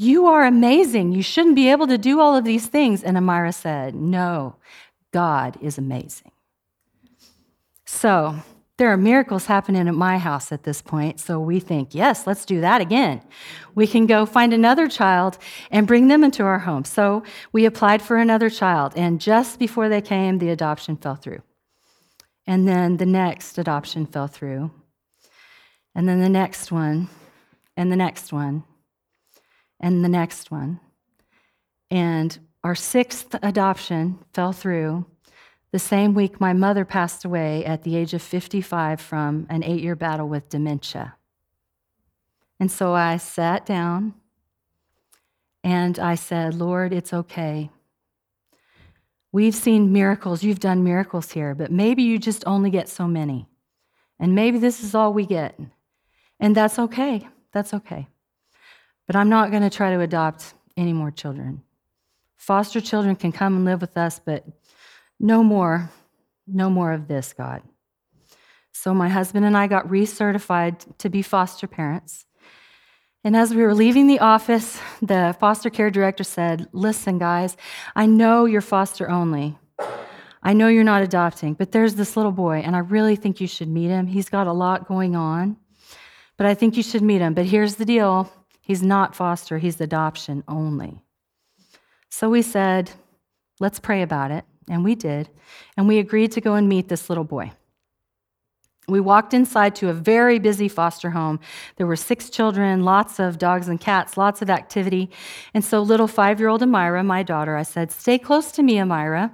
you 0.00 0.28
are 0.28 0.46
amazing. 0.46 1.12
You 1.12 1.22
shouldn't 1.22 1.56
be 1.56 1.68
able 1.68 1.86
to 1.86 1.98
do 1.98 2.20
all 2.20 2.34
of 2.34 2.42
these 2.42 2.66
things. 2.66 3.02
And 3.02 3.18
Amira 3.18 3.52
said, 3.52 3.94
No, 3.94 4.56
God 5.12 5.58
is 5.60 5.76
amazing. 5.76 6.32
So 7.84 8.36
there 8.78 8.90
are 8.90 8.96
miracles 8.96 9.44
happening 9.44 9.86
at 9.86 9.94
my 9.94 10.16
house 10.16 10.52
at 10.52 10.62
this 10.62 10.80
point. 10.80 11.20
So 11.20 11.38
we 11.38 11.60
think, 11.60 11.94
yes, 11.94 12.26
let's 12.26 12.46
do 12.46 12.62
that 12.62 12.80
again. 12.80 13.20
We 13.74 13.86
can 13.86 14.06
go 14.06 14.24
find 14.24 14.54
another 14.54 14.88
child 14.88 15.36
and 15.70 15.86
bring 15.86 16.08
them 16.08 16.24
into 16.24 16.44
our 16.44 16.60
home. 16.60 16.86
So 16.86 17.22
we 17.52 17.66
applied 17.66 18.00
for 18.00 18.16
another 18.16 18.48
child. 18.48 18.94
And 18.96 19.20
just 19.20 19.58
before 19.58 19.90
they 19.90 20.00
came, 20.00 20.38
the 20.38 20.48
adoption 20.48 20.96
fell 20.96 21.16
through. 21.16 21.42
And 22.46 22.66
then 22.66 22.96
the 22.96 23.04
next 23.04 23.58
adoption 23.58 24.06
fell 24.06 24.28
through. 24.28 24.70
And 25.94 26.08
then 26.08 26.20
the 26.20 26.30
next 26.30 26.72
one, 26.72 27.10
and 27.76 27.92
the 27.92 27.96
next 27.96 28.32
one 28.32 28.64
and 29.80 30.04
the 30.04 30.08
next 30.08 30.50
one. 30.50 30.78
And 31.90 32.38
our 32.62 32.74
sixth 32.74 33.34
adoption 33.42 34.18
fell 34.32 34.52
through 34.52 35.06
the 35.72 35.78
same 35.78 36.14
week 36.14 36.40
my 36.40 36.52
mother 36.52 36.84
passed 36.84 37.24
away 37.24 37.64
at 37.64 37.82
the 37.82 37.96
age 37.96 38.12
of 38.12 38.22
55 38.22 39.00
from 39.00 39.46
an 39.48 39.62
eight 39.62 39.80
year 39.80 39.94
battle 39.94 40.28
with 40.28 40.48
dementia. 40.48 41.14
And 42.58 42.70
so 42.70 42.92
I 42.92 43.16
sat 43.16 43.64
down 43.64 44.14
and 45.62 45.98
I 45.98 46.16
said, 46.16 46.54
Lord, 46.54 46.92
it's 46.92 47.12
okay. 47.12 47.70
We've 49.32 49.54
seen 49.54 49.92
miracles. 49.92 50.42
You've 50.42 50.58
done 50.58 50.82
miracles 50.82 51.30
here, 51.30 51.54
but 51.54 51.70
maybe 51.70 52.02
you 52.02 52.18
just 52.18 52.42
only 52.46 52.70
get 52.70 52.88
so 52.88 53.06
many. 53.06 53.46
And 54.18 54.34
maybe 54.34 54.58
this 54.58 54.82
is 54.82 54.94
all 54.94 55.12
we 55.12 55.24
get. 55.24 55.58
And 56.40 56.56
that's 56.56 56.78
okay. 56.78 57.28
That's 57.52 57.72
okay. 57.72 58.08
But 59.10 59.16
I'm 59.16 59.28
not 59.28 59.50
going 59.50 59.64
to 59.64 59.70
try 59.70 59.90
to 59.90 59.98
adopt 60.02 60.54
any 60.76 60.92
more 60.92 61.10
children. 61.10 61.62
Foster 62.36 62.80
children 62.80 63.16
can 63.16 63.32
come 63.32 63.56
and 63.56 63.64
live 63.64 63.80
with 63.80 63.96
us, 63.96 64.20
but 64.24 64.46
no 65.18 65.42
more, 65.42 65.90
no 66.46 66.70
more 66.70 66.92
of 66.92 67.08
this, 67.08 67.32
God. 67.32 67.62
So 68.70 68.94
my 68.94 69.08
husband 69.08 69.44
and 69.44 69.56
I 69.56 69.66
got 69.66 69.88
recertified 69.88 70.96
to 70.98 71.08
be 71.08 71.22
foster 71.22 71.66
parents. 71.66 72.24
And 73.24 73.36
as 73.36 73.52
we 73.52 73.64
were 73.64 73.74
leaving 73.74 74.06
the 74.06 74.20
office, 74.20 74.78
the 75.02 75.34
foster 75.40 75.70
care 75.70 75.90
director 75.90 76.22
said, 76.22 76.68
Listen, 76.72 77.18
guys, 77.18 77.56
I 77.96 78.06
know 78.06 78.44
you're 78.44 78.60
foster 78.60 79.10
only. 79.10 79.58
I 80.40 80.52
know 80.52 80.68
you're 80.68 80.84
not 80.84 81.02
adopting, 81.02 81.54
but 81.54 81.72
there's 81.72 81.96
this 81.96 82.16
little 82.16 82.30
boy, 82.30 82.58
and 82.58 82.76
I 82.76 82.78
really 82.78 83.16
think 83.16 83.40
you 83.40 83.48
should 83.48 83.68
meet 83.68 83.88
him. 83.88 84.06
He's 84.06 84.28
got 84.28 84.46
a 84.46 84.52
lot 84.52 84.86
going 84.86 85.16
on, 85.16 85.56
but 86.36 86.46
I 86.46 86.54
think 86.54 86.76
you 86.76 86.84
should 86.84 87.02
meet 87.02 87.20
him. 87.20 87.34
But 87.34 87.46
here's 87.46 87.74
the 87.74 87.84
deal 87.84 88.30
He's 88.70 88.84
not 88.84 89.16
foster, 89.16 89.58
he's 89.58 89.80
adoption 89.80 90.44
only. 90.46 91.02
So 92.08 92.30
we 92.30 92.40
said, 92.40 92.92
let's 93.58 93.80
pray 93.80 94.00
about 94.00 94.30
it. 94.30 94.44
And 94.68 94.84
we 94.84 94.94
did. 94.94 95.28
And 95.76 95.88
we 95.88 95.98
agreed 95.98 96.30
to 96.30 96.40
go 96.40 96.54
and 96.54 96.68
meet 96.68 96.86
this 96.88 97.08
little 97.08 97.24
boy. 97.24 97.50
We 98.86 99.00
walked 99.00 99.34
inside 99.34 99.74
to 99.74 99.88
a 99.88 99.92
very 99.92 100.38
busy 100.38 100.68
foster 100.68 101.10
home. 101.10 101.40
There 101.78 101.86
were 101.88 101.96
six 101.96 102.30
children, 102.30 102.84
lots 102.84 103.18
of 103.18 103.38
dogs 103.38 103.66
and 103.66 103.80
cats, 103.80 104.16
lots 104.16 104.40
of 104.40 104.48
activity. 104.48 105.10
And 105.52 105.64
so, 105.64 105.82
little 105.82 106.06
five 106.06 106.38
year 106.38 106.48
old 106.48 106.62
Amira, 106.62 107.04
my 107.04 107.24
daughter, 107.24 107.56
I 107.56 107.64
said, 107.64 107.90
Stay 107.90 108.18
close 108.18 108.52
to 108.52 108.62
me, 108.62 108.74
Amira. 108.74 109.32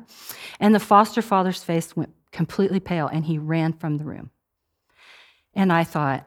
And 0.61 0.75
the 0.75 0.81
foster 0.81 1.21
father's 1.21 1.63
face 1.63 1.95
went 1.95 2.15
completely 2.33 2.81
pale 2.81 3.09
and 3.09 3.27
he 3.27 3.37
ran 3.37 3.75
from 3.75 3.99
the 3.99 4.05
room. 4.05 4.31
And 5.53 5.71
I 5.71 5.85
thought, 5.85 6.27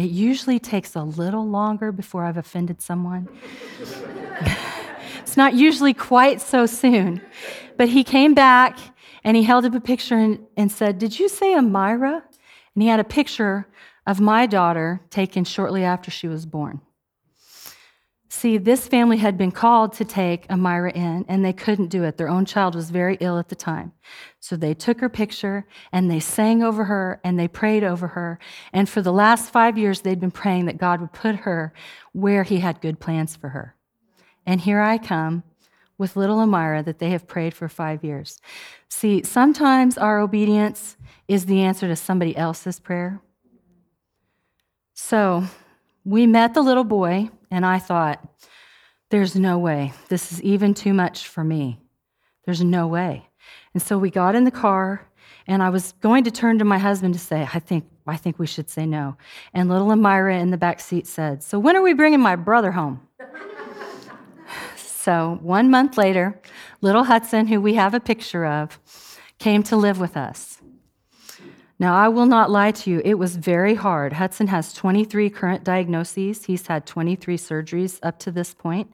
it 0.00 0.10
usually 0.10 0.58
takes 0.58 0.94
a 0.94 1.02
little 1.02 1.46
longer 1.46 1.92
before 1.92 2.24
I've 2.24 2.36
offended 2.36 2.80
someone. 2.80 3.28
it's 5.20 5.36
not 5.36 5.54
usually 5.54 5.94
quite 5.94 6.40
so 6.40 6.66
soon. 6.66 7.20
But 7.76 7.88
he 7.88 8.04
came 8.04 8.34
back 8.34 8.78
and 9.24 9.36
he 9.36 9.42
held 9.42 9.64
up 9.64 9.74
a 9.74 9.80
picture 9.80 10.16
and, 10.16 10.46
and 10.56 10.70
said, 10.70 10.98
Did 10.98 11.18
you 11.18 11.28
say 11.28 11.54
Amira? 11.54 12.22
And 12.74 12.82
he 12.82 12.88
had 12.88 13.00
a 13.00 13.04
picture 13.04 13.66
of 14.06 14.20
my 14.20 14.46
daughter 14.46 15.00
taken 15.10 15.44
shortly 15.44 15.84
after 15.84 16.10
she 16.10 16.28
was 16.28 16.46
born. 16.46 16.80
See, 18.32 18.58
this 18.58 18.86
family 18.86 19.16
had 19.16 19.36
been 19.36 19.50
called 19.50 19.92
to 19.94 20.04
take 20.04 20.46
Amira 20.46 20.94
in, 20.94 21.24
and 21.28 21.44
they 21.44 21.52
couldn't 21.52 21.88
do 21.88 22.04
it. 22.04 22.16
Their 22.16 22.28
own 22.28 22.44
child 22.44 22.76
was 22.76 22.88
very 22.88 23.16
ill 23.18 23.38
at 23.40 23.48
the 23.48 23.56
time. 23.56 23.90
So 24.38 24.54
they 24.54 24.72
took 24.72 25.00
her 25.00 25.08
picture 25.08 25.66
and 25.90 26.08
they 26.08 26.20
sang 26.20 26.62
over 26.62 26.84
her 26.84 27.20
and 27.24 27.36
they 27.36 27.48
prayed 27.48 27.82
over 27.82 28.06
her. 28.06 28.38
And 28.72 28.88
for 28.88 29.02
the 29.02 29.12
last 29.12 29.50
five 29.50 29.76
years, 29.76 30.02
they'd 30.02 30.20
been 30.20 30.30
praying 30.30 30.66
that 30.66 30.78
God 30.78 31.00
would 31.00 31.12
put 31.12 31.40
her 31.40 31.74
where 32.12 32.44
He 32.44 32.60
had 32.60 32.80
good 32.80 33.00
plans 33.00 33.34
for 33.34 33.48
her. 33.48 33.74
And 34.46 34.60
here 34.60 34.80
I 34.80 34.96
come 34.96 35.42
with 35.98 36.14
little 36.14 36.38
Amira 36.38 36.84
that 36.84 37.00
they 37.00 37.10
have 37.10 37.26
prayed 37.26 37.52
for 37.52 37.68
five 37.68 38.04
years. 38.04 38.40
See, 38.88 39.24
sometimes 39.24 39.98
our 39.98 40.20
obedience 40.20 40.96
is 41.26 41.46
the 41.46 41.62
answer 41.62 41.88
to 41.88 41.96
somebody 41.96 42.36
else's 42.36 42.78
prayer. 42.78 43.20
So 44.94 45.46
we 46.04 46.26
met 46.26 46.54
the 46.54 46.62
little 46.62 46.84
boy 46.84 47.30
and 47.50 47.66
I 47.66 47.78
thought, 47.78 48.26
there's 49.10 49.34
no 49.34 49.58
way. 49.58 49.92
This 50.08 50.32
is 50.32 50.42
even 50.42 50.72
too 50.72 50.94
much 50.94 51.26
for 51.26 51.42
me. 51.42 51.80
There's 52.44 52.62
no 52.62 52.86
way. 52.86 53.26
And 53.74 53.82
so 53.82 53.98
we 53.98 54.10
got 54.10 54.34
in 54.34 54.44
the 54.44 54.50
car, 54.50 55.06
and 55.46 55.62
I 55.62 55.70
was 55.70 55.92
going 56.00 56.24
to 56.24 56.30
turn 56.30 56.58
to 56.58 56.64
my 56.64 56.78
husband 56.78 57.14
to 57.14 57.20
say, 57.20 57.48
I 57.52 57.58
think, 57.58 57.84
I 58.06 58.16
think 58.16 58.38
we 58.38 58.46
should 58.46 58.70
say 58.70 58.86
no. 58.86 59.16
And 59.52 59.68
little 59.68 59.88
Amira 59.88 60.40
in 60.40 60.50
the 60.50 60.56
back 60.56 60.80
seat 60.80 61.06
said, 61.06 61.42
So 61.42 61.58
when 61.58 61.76
are 61.76 61.82
we 61.82 61.92
bringing 61.92 62.20
my 62.20 62.36
brother 62.36 62.72
home? 62.72 63.00
so 64.76 65.38
one 65.42 65.70
month 65.70 65.98
later, 65.98 66.40
little 66.80 67.04
Hudson, 67.04 67.48
who 67.48 67.60
we 67.60 67.74
have 67.74 67.94
a 67.94 68.00
picture 68.00 68.46
of, 68.46 68.78
came 69.38 69.62
to 69.64 69.76
live 69.76 69.98
with 69.98 70.16
us. 70.16 70.59
Now, 71.80 71.96
I 71.96 72.08
will 72.08 72.26
not 72.26 72.50
lie 72.50 72.72
to 72.72 72.90
you, 72.90 73.00
it 73.06 73.14
was 73.14 73.36
very 73.36 73.74
hard. 73.74 74.12
Hudson 74.12 74.48
has 74.48 74.74
23 74.74 75.30
current 75.30 75.64
diagnoses. 75.64 76.44
He's 76.44 76.66
had 76.66 76.84
23 76.84 77.38
surgeries 77.38 77.98
up 78.02 78.18
to 78.18 78.30
this 78.30 78.52
point. 78.52 78.92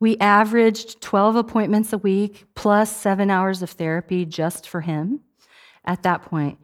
We 0.00 0.18
averaged 0.18 1.00
12 1.00 1.36
appointments 1.36 1.92
a 1.92 1.98
week 1.98 2.44
plus 2.56 2.94
seven 2.94 3.30
hours 3.30 3.62
of 3.62 3.70
therapy 3.70 4.24
just 4.24 4.68
for 4.68 4.80
him 4.80 5.20
at 5.84 6.02
that 6.02 6.22
point. 6.22 6.58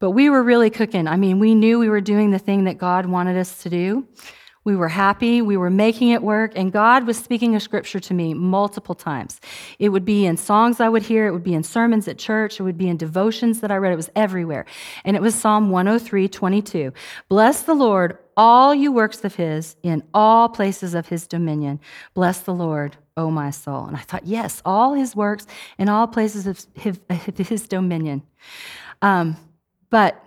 But 0.00 0.10
we 0.10 0.28
were 0.28 0.42
really 0.42 0.70
cooking. 0.70 1.06
I 1.06 1.16
mean, 1.16 1.38
we 1.38 1.54
knew 1.54 1.78
we 1.78 1.88
were 1.88 2.00
doing 2.00 2.32
the 2.32 2.40
thing 2.40 2.64
that 2.64 2.76
God 2.76 3.06
wanted 3.06 3.36
us 3.36 3.62
to 3.62 3.70
do. 3.70 4.08
We 4.66 4.74
were 4.74 4.88
happy, 4.88 5.40
we 5.42 5.56
were 5.56 5.70
making 5.70 6.08
it 6.08 6.24
work, 6.24 6.50
and 6.56 6.72
God 6.72 7.06
was 7.06 7.16
speaking 7.16 7.54
a 7.54 7.60
scripture 7.60 8.00
to 8.00 8.12
me 8.12 8.34
multiple 8.34 8.96
times. 8.96 9.40
It 9.78 9.90
would 9.90 10.04
be 10.04 10.26
in 10.26 10.36
songs 10.36 10.80
I 10.80 10.88
would 10.88 11.04
hear, 11.04 11.28
it 11.28 11.30
would 11.30 11.44
be 11.44 11.54
in 11.54 11.62
sermons 11.62 12.08
at 12.08 12.18
church, 12.18 12.58
it 12.58 12.64
would 12.64 12.76
be 12.76 12.88
in 12.88 12.96
devotions 12.96 13.60
that 13.60 13.70
I 13.70 13.76
read, 13.76 13.92
it 13.92 13.96
was 13.96 14.10
everywhere. 14.16 14.66
And 15.04 15.14
it 15.14 15.22
was 15.22 15.36
Psalm 15.36 15.70
103 15.70 16.26
22. 16.26 16.92
Bless 17.28 17.62
the 17.62 17.74
Lord, 17.74 18.18
all 18.36 18.74
you 18.74 18.90
works 18.90 19.24
of 19.24 19.36
his, 19.36 19.76
in 19.84 20.02
all 20.12 20.48
places 20.48 20.94
of 20.94 21.06
his 21.06 21.28
dominion. 21.28 21.78
Bless 22.12 22.40
the 22.40 22.52
Lord, 22.52 22.96
O 23.16 23.30
my 23.30 23.50
soul. 23.50 23.84
And 23.84 23.96
I 23.96 24.00
thought, 24.00 24.26
yes, 24.26 24.62
all 24.64 24.94
his 24.94 25.14
works 25.14 25.46
in 25.78 25.88
all 25.88 26.08
places 26.08 26.48
of 26.48 26.66
his, 26.74 26.98
his 27.36 27.68
dominion. 27.68 28.24
Um, 29.00 29.36
but 29.90 30.20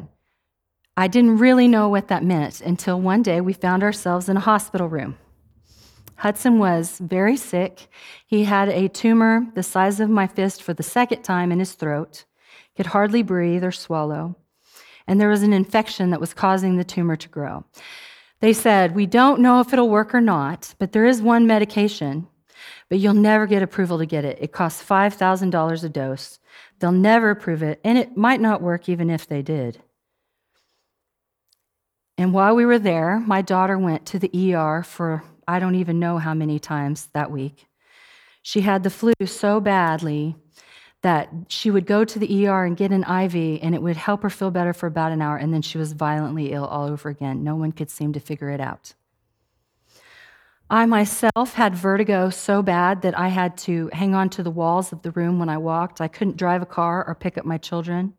I 1.00 1.08
didn't 1.08 1.38
really 1.38 1.70
know 1.70 1.88
what 1.88 2.10
that 2.10 2.26
meant 2.26 2.60
until 2.60 3.00
one 3.00 3.24
day 3.24 3.40
we 3.40 3.54
found 3.54 3.84
ourselves 3.84 4.28
in 4.28 4.36
a 4.36 4.42
hospital 4.42 4.90
room. 4.90 5.18
Hudson 6.18 6.60
was 6.60 6.98
very 6.98 7.38
sick. 7.38 7.88
He 8.28 8.44
had 8.44 8.68
a 8.68 8.90
tumor 8.90 9.48
the 9.56 9.64
size 9.64 10.02
of 10.02 10.10
my 10.10 10.28
fist 10.28 10.62
for 10.62 10.74
the 10.74 10.84
second 10.84 11.22
time 11.22 11.54
in 11.54 11.60
his 11.60 11.72
throat, 11.72 12.26
could 12.76 12.88
hardly 12.88 13.24
breathe 13.24 13.64
or 13.64 13.72
swallow, 13.72 14.36
and 15.08 15.22
there 15.22 15.30
was 15.30 15.42
an 15.42 15.54
infection 15.54 16.10
that 16.10 16.20
was 16.20 16.34
causing 16.34 16.76
the 16.76 16.84
tumor 16.84 17.16
to 17.16 17.30
grow. 17.30 17.64
They 18.42 18.52
said, 18.52 18.94
We 18.94 19.06
don't 19.06 19.40
know 19.40 19.62
if 19.62 19.72
it'll 19.72 19.88
work 19.88 20.14
or 20.14 20.20
not, 20.20 20.76
but 20.80 20.92
there 20.92 21.06
is 21.06 21.22
one 21.22 21.48
medication, 21.48 22.28
but 22.90 23.00
you'll 23.00 23.14
never 23.14 23.48
get 23.48 23.64
approval 23.64 24.00
to 24.00 24.06
get 24.06 24.26
it. 24.26 24.38
It 24.42 24.52
costs 24.52 24.84
$5,000 24.84 25.82
a 25.82 25.88
dose. 25.88 26.40
They'll 26.80 26.92
never 26.92 27.30
approve 27.30 27.64
it, 27.64 27.80
and 27.86 27.98
it 27.98 28.18
might 28.18 28.42
not 28.42 28.62
work 28.62 28.90
even 28.90 29.10
if 29.10 29.26
they 29.26 29.42
did. 29.42 29.82
And 32.20 32.34
while 32.34 32.54
we 32.54 32.66
were 32.66 32.80
there, 32.80 33.18
my 33.22 33.42
daughter 33.42 33.78
went 33.78 34.06
to 34.08 34.20
the 34.20 34.54
ER 34.54 34.84
for 34.84 35.24
I 35.48 35.58
don't 35.58 35.76
even 35.76 36.00
know 36.00 36.18
how 36.18 36.34
many 36.34 36.60
times 36.60 37.08
that 37.14 37.32
week. 37.32 37.66
She 38.42 38.60
had 38.60 38.84
the 38.84 38.90
flu 38.90 39.14
so 39.26 39.62
badly 39.62 40.36
that 41.02 41.30
she 41.48 41.72
would 41.72 41.86
go 41.86 42.04
to 42.04 42.20
the 42.20 42.46
ER 42.46 42.66
and 42.66 42.76
get 42.76 42.92
an 42.92 43.04
IV, 43.04 43.62
and 43.64 43.74
it 43.74 43.82
would 43.82 43.96
help 43.96 44.24
her 44.24 44.30
feel 44.30 44.52
better 44.52 44.74
for 44.74 44.86
about 44.86 45.14
an 45.14 45.22
hour, 45.22 45.38
and 45.38 45.54
then 45.54 45.62
she 45.62 45.78
was 45.78 45.94
violently 45.94 46.52
ill 46.52 46.66
all 46.66 46.90
over 46.90 47.08
again. 47.08 47.42
No 47.42 47.56
one 47.56 47.72
could 47.72 47.90
seem 47.90 48.12
to 48.12 48.20
figure 48.20 48.50
it 48.50 48.60
out. 48.60 48.96
I 50.70 50.86
myself 50.88 51.54
had 51.54 51.74
vertigo 51.74 52.32
so 52.32 52.62
bad 52.62 53.02
that 53.04 53.18
I 53.18 53.30
had 53.30 53.58
to 53.60 53.90
hang 53.94 54.14
on 54.14 54.30
to 54.32 54.44
the 54.44 54.52
walls 54.52 54.92
of 54.92 55.04
the 55.04 55.12
room 55.12 55.40
when 55.40 55.48
I 55.48 55.58
walked. 55.58 56.02
I 56.02 56.10
couldn't 56.10 56.36
drive 56.36 56.62
a 56.62 56.66
car 56.66 57.08
or 57.08 57.16
pick 57.16 57.38
up 57.38 57.46
my 57.46 57.58
children 57.58 58.16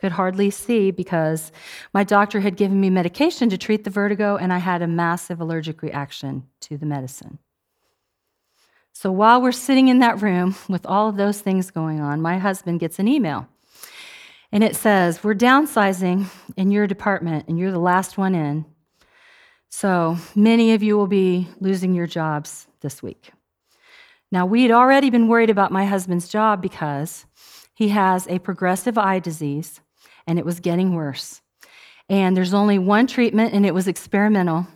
could 0.00 0.12
hardly 0.12 0.50
see 0.50 0.90
because 0.90 1.52
my 1.92 2.04
doctor 2.04 2.40
had 2.40 2.56
given 2.56 2.80
me 2.80 2.90
medication 2.90 3.50
to 3.50 3.58
treat 3.58 3.84
the 3.84 3.90
vertigo, 3.90 4.36
and 4.36 4.52
I 4.52 4.58
had 4.58 4.82
a 4.82 4.86
massive 4.86 5.40
allergic 5.40 5.82
reaction 5.82 6.44
to 6.60 6.78
the 6.78 6.86
medicine. 6.86 7.38
So 8.92 9.12
while 9.12 9.40
we're 9.40 9.52
sitting 9.52 9.88
in 9.88 10.00
that 10.00 10.20
room 10.22 10.56
with 10.68 10.86
all 10.86 11.08
of 11.08 11.16
those 11.16 11.40
things 11.40 11.70
going 11.70 12.00
on, 12.00 12.20
my 12.20 12.38
husband 12.38 12.80
gets 12.80 12.98
an 12.98 13.08
email. 13.08 13.48
And 14.52 14.64
it 14.64 14.74
says, 14.74 15.22
We're 15.22 15.34
downsizing 15.34 16.26
in 16.56 16.70
your 16.70 16.86
department, 16.86 17.46
and 17.48 17.58
you're 17.58 17.70
the 17.70 17.78
last 17.78 18.18
one 18.18 18.34
in. 18.34 18.64
So 19.68 20.16
many 20.34 20.72
of 20.72 20.82
you 20.82 20.96
will 20.96 21.06
be 21.06 21.48
losing 21.60 21.94
your 21.94 22.08
jobs 22.08 22.66
this 22.80 23.02
week. 23.02 23.30
Now, 24.32 24.46
we 24.46 24.62
had 24.62 24.72
already 24.72 25.10
been 25.10 25.28
worried 25.28 25.50
about 25.50 25.72
my 25.72 25.86
husband's 25.86 26.28
job 26.28 26.60
because 26.60 27.26
he 27.74 27.88
has 27.88 28.26
a 28.28 28.38
progressive 28.40 28.98
eye 28.98 29.20
disease 29.20 29.80
and 30.26 30.38
it 30.38 30.44
was 30.44 30.60
getting 30.60 30.94
worse. 30.94 31.42
And 32.08 32.36
there's 32.36 32.54
only 32.54 32.78
one 32.78 33.06
treatment, 33.06 33.54
and 33.54 33.64
it 33.64 33.74
was 33.74 33.86
experimental. 33.86 34.66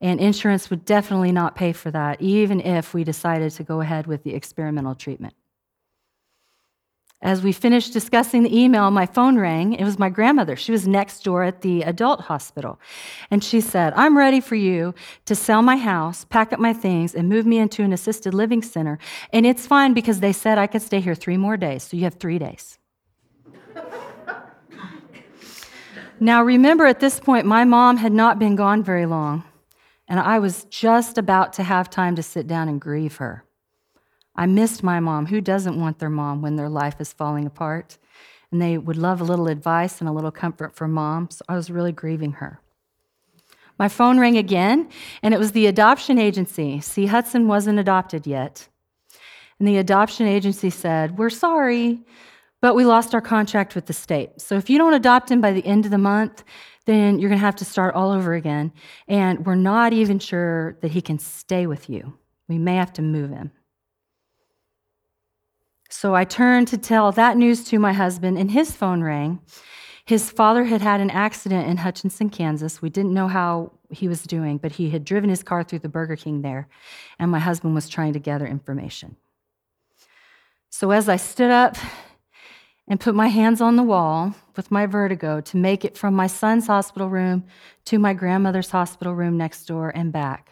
And 0.00 0.20
insurance 0.20 0.70
would 0.70 0.84
definitely 0.84 1.32
not 1.32 1.56
pay 1.56 1.72
for 1.72 1.90
that, 1.90 2.20
even 2.22 2.60
if 2.60 2.94
we 2.94 3.04
decided 3.04 3.52
to 3.52 3.64
go 3.64 3.80
ahead 3.80 4.06
with 4.06 4.22
the 4.22 4.34
experimental 4.34 4.94
treatment. 4.94 5.34
As 7.22 7.42
we 7.42 7.52
finished 7.52 7.92
discussing 7.92 8.44
the 8.44 8.58
email, 8.58 8.90
my 8.90 9.04
phone 9.04 9.38
rang. 9.38 9.74
It 9.74 9.84
was 9.84 9.98
my 9.98 10.08
grandmother. 10.08 10.56
She 10.56 10.72
was 10.72 10.88
next 10.88 11.22
door 11.22 11.44
at 11.44 11.60
the 11.60 11.82
adult 11.82 12.22
hospital. 12.22 12.80
And 13.30 13.44
she 13.44 13.60
said, 13.60 13.92
I'm 13.94 14.16
ready 14.16 14.40
for 14.40 14.54
you 14.54 14.94
to 15.26 15.34
sell 15.34 15.60
my 15.60 15.76
house, 15.76 16.24
pack 16.24 16.50
up 16.50 16.60
my 16.60 16.72
things, 16.72 17.14
and 17.14 17.28
move 17.28 17.44
me 17.44 17.58
into 17.58 17.82
an 17.82 17.92
assisted 17.92 18.32
living 18.32 18.62
center. 18.62 18.98
And 19.34 19.44
it's 19.44 19.66
fine 19.66 19.92
because 19.92 20.20
they 20.20 20.32
said 20.32 20.56
I 20.56 20.66
could 20.66 20.80
stay 20.80 21.00
here 21.00 21.14
three 21.14 21.36
more 21.36 21.58
days. 21.58 21.82
So 21.82 21.98
you 21.98 22.04
have 22.04 22.14
three 22.14 22.38
days. 22.38 22.79
Now, 26.22 26.42
remember, 26.42 26.84
at 26.84 27.00
this 27.00 27.18
point, 27.18 27.46
my 27.46 27.64
mom 27.64 27.96
had 27.96 28.12
not 28.12 28.38
been 28.38 28.54
gone 28.54 28.82
very 28.82 29.06
long, 29.06 29.42
and 30.06 30.20
I 30.20 30.38
was 30.38 30.64
just 30.64 31.16
about 31.16 31.54
to 31.54 31.62
have 31.62 31.88
time 31.88 32.14
to 32.16 32.22
sit 32.22 32.46
down 32.46 32.68
and 32.68 32.78
grieve 32.78 33.16
her. 33.16 33.44
I 34.36 34.44
missed 34.44 34.82
my 34.82 35.00
mom. 35.00 35.26
Who 35.26 35.40
doesn't 35.40 35.80
want 35.80 35.98
their 35.98 36.10
mom 36.10 36.42
when 36.42 36.56
their 36.56 36.68
life 36.68 37.00
is 37.00 37.12
falling 37.12 37.46
apart? 37.46 37.96
And 38.52 38.60
they 38.60 38.76
would 38.76 38.98
love 38.98 39.22
a 39.22 39.24
little 39.24 39.48
advice 39.48 40.00
and 40.00 40.08
a 40.10 40.12
little 40.12 40.30
comfort 40.30 40.76
from 40.76 40.92
mom, 40.92 41.30
so 41.30 41.42
I 41.48 41.56
was 41.56 41.70
really 41.70 41.92
grieving 41.92 42.32
her. 42.32 42.60
My 43.78 43.88
phone 43.88 44.20
rang 44.20 44.36
again, 44.36 44.90
and 45.22 45.32
it 45.32 45.40
was 45.40 45.52
the 45.52 45.66
adoption 45.66 46.18
agency. 46.18 46.82
See, 46.82 47.06
Hudson 47.06 47.48
wasn't 47.48 47.78
adopted 47.78 48.26
yet. 48.26 48.68
And 49.58 49.66
the 49.66 49.78
adoption 49.78 50.26
agency 50.26 50.68
said, 50.68 51.16
We're 51.16 51.30
sorry, 51.30 52.00
but 52.60 52.74
we 52.74 52.84
lost 52.84 53.14
our 53.14 53.20
contract 53.20 53.74
with 53.74 53.86
the 53.86 53.92
state. 53.92 54.40
So 54.40 54.56
if 54.56 54.68
you 54.68 54.78
don't 54.78 54.94
adopt 54.94 55.30
him 55.30 55.40
by 55.40 55.52
the 55.52 55.64
end 55.64 55.84
of 55.84 55.90
the 55.90 55.98
month, 55.98 56.44
then 56.86 57.18
you're 57.18 57.28
going 57.28 57.40
to 57.40 57.44
have 57.44 57.56
to 57.56 57.64
start 57.64 57.94
all 57.94 58.10
over 58.10 58.34
again. 58.34 58.72
And 59.08 59.46
we're 59.46 59.54
not 59.54 59.92
even 59.92 60.18
sure 60.18 60.76
that 60.80 60.90
he 60.92 61.00
can 61.00 61.18
stay 61.18 61.66
with 61.66 61.88
you. 61.88 62.18
We 62.48 62.58
may 62.58 62.76
have 62.76 62.92
to 62.94 63.02
move 63.02 63.30
him. 63.30 63.52
So 65.88 66.14
I 66.14 66.24
turned 66.24 66.68
to 66.68 66.78
tell 66.78 67.12
that 67.12 67.36
news 67.36 67.64
to 67.64 67.78
my 67.78 67.92
husband, 67.92 68.38
and 68.38 68.50
his 68.50 68.72
phone 68.72 69.02
rang. 69.02 69.40
His 70.04 70.30
father 70.30 70.64
had 70.64 70.80
had 70.80 71.00
an 71.00 71.10
accident 71.10 71.68
in 71.68 71.78
Hutchinson, 71.78 72.30
Kansas. 72.30 72.80
We 72.80 72.90
didn't 72.90 73.14
know 73.14 73.28
how 73.28 73.72
he 73.90 74.08
was 74.08 74.22
doing, 74.22 74.58
but 74.58 74.72
he 74.72 74.90
had 74.90 75.04
driven 75.04 75.30
his 75.30 75.42
car 75.42 75.62
through 75.62 75.80
the 75.80 75.88
Burger 75.88 76.16
King 76.16 76.42
there, 76.42 76.68
and 77.18 77.30
my 77.30 77.38
husband 77.38 77.74
was 77.74 77.88
trying 77.88 78.12
to 78.12 78.18
gather 78.18 78.46
information. 78.46 79.16
So 80.70 80.92
as 80.92 81.08
I 81.08 81.16
stood 81.16 81.50
up 81.50 81.76
and 82.90 82.98
put 82.98 83.14
my 83.14 83.28
hands 83.28 83.60
on 83.60 83.76
the 83.76 83.84
wall 83.84 84.34
with 84.56 84.72
my 84.72 84.84
vertigo 84.84 85.40
to 85.40 85.56
make 85.56 85.84
it 85.84 85.96
from 85.96 86.12
my 86.12 86.26
son's 86.26 86.66
hospital 86.66 87.08
room 87.08 87.44
to 87.84 88.00
my 88.00 88.12
grandmother's 88.12 88.70
hospital 88.70 89.14
room 89.14 89.38
next 89.38 89.66
door 89.66 89.92
and 89.94 90.12
back, 90.12 90.50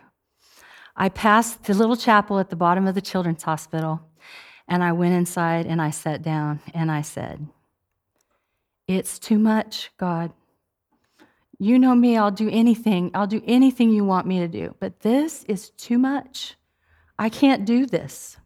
I 0.96 1.08
passed 1.08 1.64
the 1.64 1.74
little 1.74 1.96
chapel 1.96 2.38
at 2.38 2.48
the 2.48 2.56
bottom 2.56 2.86
of 2.86 2.94
the 2.94 3.00
children's 3.00 3.42
hospital, 3.42 4.00
and 4.68 4.84
I 4.84 4.92
went 4.92 5.14
inside 5.14 5.66
and 5.66 5.82
I 5.82 5.90
sat 5.90 6.22
down 6.22 6.60
and 6.72 6.92
I 6.92 7.02
said, 7.02 7.48
It's 8.86 9.18
too 9.18 9.38
much, 9.38 9.90
God. 9.98 10.32
You 11.58 11.76
know 11.76 11.96
me, 11.96 12.16
I'll 12.16 12.30
do 12.30 12.48
anything. 12.48 13.10
I'll 13.14 13.26
do 13.26 13.42
anything 13.46 13.90
you 13.90 14.04
want 14.04 14.28
me 14.28 14.38
to 14.38 14.48
do. 14.48 14.76
But 14.78 15.00
this 15.00 15.42
is 15.44 15.70
too 15.70 15.98
much. 15.98 16.54
I 17.18 17.30
can't 17.30 17.64
do 17.64 17.84
this. 17.84 18.36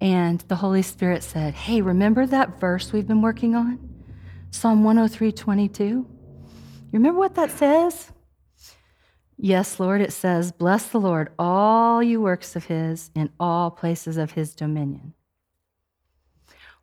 And 0.00 0.40
the 0.48 0.56
Holy 0.56 0.82
Spirit 0.82 1.22
said, 1.22 1.54
Hey, 1.54 1.82
remember 1.82 2.26
that 2.26 2.58
verse 2.58 2.92
we've 2.92 3.06
been 3.06 3.22
working 3.22 3.54
on? 3.54 3.78
Psalm 4.50 4.82
103 4.84 5.32
22. 5.32 5.84
You 5.84 6.08
remember 6.92 7.18
what 7.18 7.34
that 7.34 7.50
says? 7.50 8.10
Yes, 9.36 9.78
Lord, 9.78 10.00
it 10.00 10.12
says, 10.12 10.52
Bless 10.52 10.88
the 10.88 11.00
Lord, 11.00 11.30
all 11.38 12.02
you 12.02 12.20
works 12.20 12.56
of 12.56 12.66
his 12.66 13.10
in 13.14 13.30
all 13.38 13.70
places 13.70 14.16
of 14.16 14.32
his 14.32 14.54
dominion. 14.54 15.14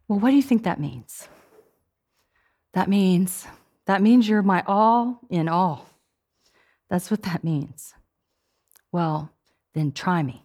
Well, 0.07 0.19
what 0.19 0.29
do 0.29 0.35
you 0.35 0.41
think 0.41 0.63
that 0.63 0.79
means? 0.79 1.27
That 2.73 2.87
means 2.87 3.47
that 3.87 4.01
means 4.01 4.27
you're 4.27 4.43
my 4.43 4.63
all 4.67 5.21
in 5.29 5.47
all. 5.47 5.87
That's 6.89 7.09
what 7.09 7.23
that 7.23 7.43
means. 7.43 7.93
Well, 8.91 9.31
then 9.73 9.91
try 9.93 10.23
me. 10.23 10.43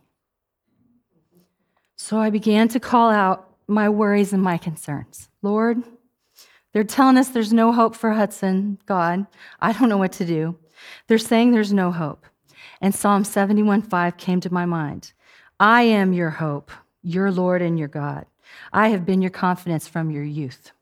So 2.03 2.19
I 2.19 2.31
began 2.31 2.67
to 2.71 2.81
call 2.81 3.11
out 3.11 3.49
my 3.69 3.89
worries 3.89 4.33
and 4.33 4.43
my 4.43 4.59
concerns. 4.59 5.29
Lord, 5.41 5.85
they're 6.73 6.83
telling 6.83 7.17
us 7.17 7.29
there's 7.29 7.53
no 7.53 7.71
hope 7.71 7.95
for 7.95 8.11
Hudson, 8.11 8.81
God. 8.87 9.29
I 9.61 9.73
don't 9.73 9.89
know 9.89 9.99
what 9.99 10.11
to 10.15 10.27
do. 10.27 10.59
They're 11.07 11.17
saying 11.17 11.53
there's 11.53 11.73
no 11.73 11.93
hope. 11.93 12.27
And 12.81 12.93
Psalm 12.93 13.23
71:5 13.23 14.17
came 14.17 14.41
to 14.41 14.53
my 14.53 14.67
mind. 14.67 15.13
I 15.61 15.83
am 15.83 16.13
your 16.13 16.31
hope, 16.31 16.73
your 17.05 17.31
Lord 17.31 17.63
and 17.63 17.79
your 17.79 17.87
God. 17.87 18.27
I 18.73 18.89
have 18.89 19.07
been 19.07 19.23
your 19.23 19.31
confidence 19.31 19.87
from 19.87 20.11
your 20.11 20.25
youth. 20.25 20.73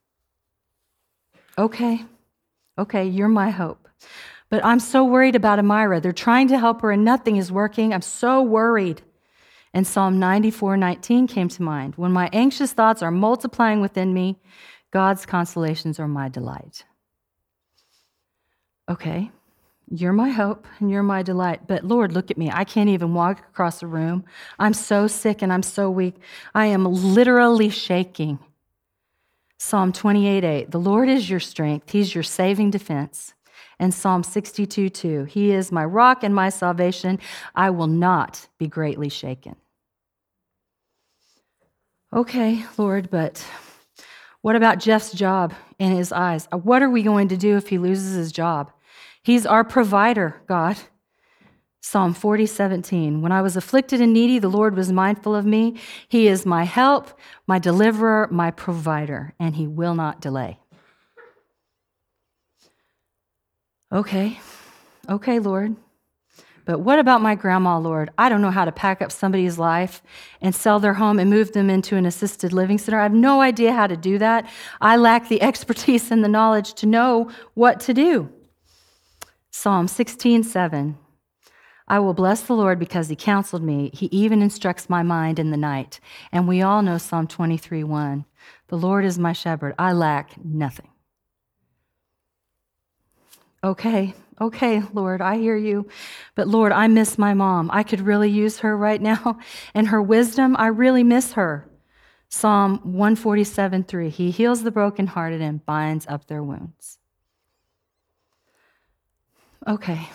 Okay, 1.59 2.07
Okay, 2.79 3.05
you're 3.05 3.29
my 3.29 3.51
hope. 3.51 3.89
But 4.49 4.65
I'm 4.65 4.81
so 4.81 5.05
worried 5.05 5.37
about 5.37 5.59
Amira. 5.59 6.01
They're 6.01 6.13
trying 6.13 6.49
to 6.49 6.59
help 6.59 6.81
her 6.81 6.91
and 6.91 7.05
nothing 7.05 7.37
is 7.37 7.53
working. 7.53 7.93
I'm 7.93 8.01
so 8.01 8.41
worried. 8.41 9.03
And 9.73 9.87
Psalm 9.87 10.19
94 10.19 10.77
19 10.77 11.27
came 11.27 11.49
to 11.49 11.63
mind. 11.63 11.95
When 11.97 12.13
my 12.13 12.29
anxious 12.33 12.73
thoughts 12.73 13.03
are 13.03 13.11
multiplying 13.11 13.81
within 13.81 14.13
me, 14.13 14.39
God's 14.91 15.27
consolations 15.27 16.01
are 16.01 16.09
my 16.09 16.29
delight. 16.29 16.85
Okay, 18.89 19.31
you're 19.89 20.13
my 20.13 20.31
hope 20.31 20.67
and 20.79 20.91
you're 20.91 21.03
my 21.03 21.23
delight. 21.23 21.67
But 21.67 21.85
Lord, 21.85 22.13
look 22.13 22.31
at 22.31 22.39
me. 22.39 22.51
I 22.53 22.65
can't 22.65 22.89
even 22.89 23.15
walk 23.15 23.41
across 23.41 23.81
the 23.81 23.87
room. 23.87 24.25
I'm 24.59 24.75
so 24.75 25.07
sick 25.07 25.43
and 25.43 25.53
I'm 25.53 25.63
so 25.63 25.91
weak. 25.91 26.17
I 26.55 26.67
am 26.67 26.85
literally 26.85 27.69
shaking. 27.69 28.41
Psalm 29.59 29.93
28 29.93 30.43
8, 30.43 30.71
the 30.71 30.81
Lord 30.81 31.09
is 31.09 31.29
your 31.29 31.39
strength, 31.39 31.91
He's 31.91 32.15
your 32.15 32.25
saving 32.25 32.71
defense. 32.71 33.35
And 33.79 33.95
Psalm 33.95 34.23
62 34.23 34.89
2, 34.89 35.25
He 35.25 35.53
is 35.53 35.73
my 35.73 35.85
rock 35.85 36.23
and 36.23 36.35
my 36.35 36.49
salvation. 36.49 37.19
I 37.55 37.71
will 37.71 37.87
not 37.87 38.49
be 38.59 38.67
greatly 38.67 39.09
shaken. 39.09 39.57
Okay, 42.13 42.65
Lord, 42.77 43.09
but 43.11 43.45
what 44.43 44.57
about 44.57 44.79
Jeff's 44.79 45.13
job 45.13 45.55
in 45.79 45.93
his 45.93 46.13
eyes? 46.13 46.49
Uh, 46.51 46.59
what 46.59 46.83
are 46.83 46.91
we 46.91 47.03
going 47.03 47.29
to 47.29 47.37
do 47.37 47.57
if 47.57 47.69
he 47.69 47.79
loses 47.79 48.15
his 48.15 48.33
job? 48.33 48.73
He's 49.23 49.47
our 49.47 49.65
provider, 49.65 50.41
God. 50.47 50.77
Psalm 51.83 52.15
40, 52.15 52.47
17. 52.47 53.23
When 53.23 53.33
I 53.33 53.43
was 53.43 53.57
afflicted 53.57 54.01
and 54.01 54.13
needy, 54.13 54.39
the 54.39 54.49
Lord 54.49 54.77
was 54.77 54.93
mindful 54.93 55.35
of 55.35 55.47
me. 55.47 55.77
He 56.09 56.29
is 56.29 56.45
my 56.45 56.65
help, 56.65 57.19
my 57.47 57.59
deliverer, 57.59 58.29
my 58.31 58.51
provider, 58.51 59.35
and 59.41 59.57
he 59.57 59.67
will 59.67 59.95
not 59.95 60.21
delay. 60.21 60.60
Okay, 63.93 64.39
okay, 65.09 65.39
Lord. 65.41 65.77
But 66.65 66.81
what 66.81 67.01
about 67.01 67.23
my 67.23 67.35
grandma, 67.35 67.79
Lord? 67.79 68.11
I 68.17 68.29
don't 68.29 68.43
know 68.43 68.53
how 68.53 68.65
to 68.65 68.71
pack 68.71 69.03
up 69.03 69.11
somebody's 69.11 69.59
life 69.59 70.03
and 70.41 70.55
sell 70.55 70.79
their 70.79 70.95
home 70.95 71.19
and 71.19 71.29
move 71.29 71.53
them 71.53 71.69
into 71.69 71.97
an 71.97 72.07
assisted 72.07 72.53
living 72.53 72.79
center. 72.79 73.01
I 73.01 73.03
have 73.03 73.13
no 73.13 73.41
idea 73.41 73.73
how 73.73 73.89
to 73.89 73.97
do 73.97 74.19
that. 74.19 74.49
I 74.81 74.97
lack 74.97 75.29
the 75.29 75.43
expertise 75.51 76.13
and 76.13 76.23
the 76.23 76.29
knowledge 76.29 76.75
to 76.75 76.87
know 76.87 77.31
what 77.55 77.81
to 77.81 77.95
do. 77.95 78.31
Psalm 79.51 79.89
16, 79.89 80.45
7. 80.45 80.97
I 81.89 81.99
will 81.99 82.15
bless 82.15 82.43
the 82.43 82.55
Lord 82.55 82.79
because 82.79 83.09
he 83.09 83.17
counseled 83.17 83.65
me. 83.65 83.91
He 83.93 84.07
even 84.13 84.43
instructs 84.43 84.89
my 84.89 85.03
mind 85.03 85.41
in 85.41 85.51
the 85.51 85.57
night. 85.57 85.99
And 86.31 86.47
we 86.47 86.63
all 86.63 86.83
know 86.83 86.99
Psalm 86.99 87.27
23 87.27 87.83
1. 87.83 88.25
The 88.69 88.79
Lord 88.79 89.05
is 89.05 89.19
my 89.19 89.33
shepherd. 89.33 89.75
I 89.77 89.93
lack 89.93 90.43
nothing. 90.45 90.89
Okay, 93.63 94.15
okay, 94.41 94.83
Lord, 94.95 95.21
I 95.21 95.37
hear 95.37 95.57
you. 95.57 95.87
But 96.35 96.49
Lord, 96.49 96.73
I 96.73 96.87
miss 96.87 97.19
my 97.19 97.35
mom. 97.35 97.71
I 97.73 97.83
could 97.83 98.01
really 98.01 98.31
use 98.31 98.61
her 98.61 98.77
right 98.77 99.01
now. 99.01 99.39
And 99.75 99.89
her 99.89 100.01
wisdom, 100.01 100.57
I 100.59 100.69
really 100.69 101.05
miss 101.05 101.33
her. 101.33 101.69
Psalm 102.29 102.81
147 102.85 103.85
3. 103.85 104.09
He 104.09 104.31
heals 104.31 104.63
the 104.63 104.71
brokenhearted 104.71 105.41
and 105.41 105.65
binds 105.67 106.07
up 106.07 106.27
their 106.27 106.43
wounds. 106.43 106.99
Okay. 109.67 110.09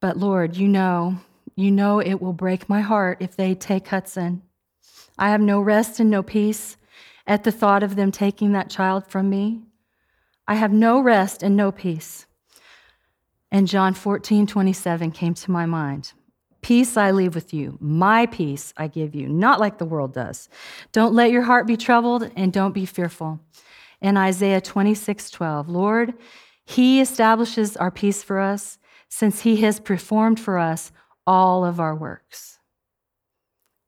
But 0.00 0.16
Lord, 0.16 0.56
you 0.56 0.68
know, 0.68 1.18
you 1.56 1.70
know 1.70 1.98
it 1.98 2.22
will 2.22 2.32
break 2.32 2.68
my 2.68 2.80
heart 2.80 3.18
if 3.20 3.36
they 3.36 3.54
take 3.54 3.88
Hudson. 3.88 4.42
I 5.18 5.30
have 5.30 5.40
no 5.40 5.60
rest 5.60 6.00
and 6.00 6.10
no 6.10 6.22
peace 6.22 6.76
at 7.26 7.44
the 7.44 7.52
thought 7.52 7.82
of 7.82 7.96
them 7.96 8.12
taking 8.12 8.52
that 8.52 8.70
child 8.70 9.06
from 9.06 9.28
me. 9.28 9.62
I 10.46 10.54
have 10.54 10.72
no 10.72 11.00
rest 11.00 11.42
and 11.42 11.56
no 11.56 11.72
peace. 11.72 12.26
And 13.50 13.68
John 13.68 13.94
14, 13.94 14.46
27 14.46 15.10
came 15.12 15.34
to 15.34 15.50
my 15.50 15.66
mind. 15.66 16.12
Peace 16.60 16.96
I 16.96 17.10
leave 17.10 17.34
with 17.34 17.52
you, 17.52 17.76
my 17.80 18.26
peace 18.26 18.72
I 18.76 18.88
give 18.88 19.14
you, 19.14 19.28
not 19.28 19.60
like 19.60 19.78
the 19.78 19.84
world 19.84 20.14
does. 20.14 20.48
Don't 20.92 21.14
let 21.14 21.30
your 21.30 21.42
heart 21.42 21.66
be 21.66 21.76
troubled 21.76 22.30
and 22.36 22.52
don't 22.52 22.72
be 22.72 22.86
fearful. 22.86 23.38
And 24.00 24.16
Isaiah 24.16 24.60
26, 24.60 25.30
12, 25.30 25.68
Lord, 25.68 26.14
He 26.64 27.00
establishes 27.00 27.76
our 27.76 27.90
peace 27.90 28.22
for 28.22 28.40
us 28.40 28.78
since 29.14 29.42
he 29.42 29.58
has 29.58 29.78
performed 29.78 30.40
for 30.40 30.58
us 30.58 30.90
all 31.24 31.64
of 31.64 31.78
our 31.78 31.94
works. 31.94 32.58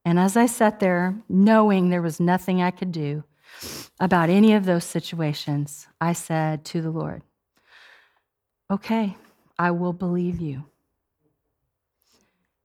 And 0.05 0.21
as 0.21 0.37
I 0.37 0.47
sat 0.47 0.79
there, 0.79 1.16
knowing 1.29 1.88
there 1.88 2.01
was 2.01 2.21
nothing 2.21 2.62
I 2.62 2.71
could 2.71 2.92
do 2.92 3.25
about 3.98 4.28
any 4.28 4.52
of 4.52 4.64
those 4.64 4.85
situations, 4.85 5.87
I 6.00 6.12
said 6.12 6.64
to 6.66 6.82
the 6.82 6.90
Lord, 6.90 7.22
Okay, 8.70 9.16
I 9.59 9.70
will 9.70 9.92
believe 9.92 10.40
you. 10.40 10.64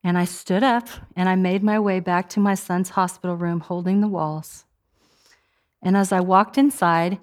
And 0.03 0.17
I 0.17 0.25
stood 0.25 0.63
up 0.63 0.87
and 1.15 1.29
I 1.29 1.35
made 1.35 1.61
my 1.63 1.79
way 1.79 1.99
back 1.99 2.27
to 2.29 2.39
my 2.39 2.55
son's 2.55 2.89
hospital 2.89 3.35
room 3.35 3.59
holding 3.59 4.01
the 4.01 4.07
walls. 4.07 4.65
And 5.83 5.95
as 5.95 6.11
I 6.11 6.19
walked 6.19 6.57
inside, 6.57 7.19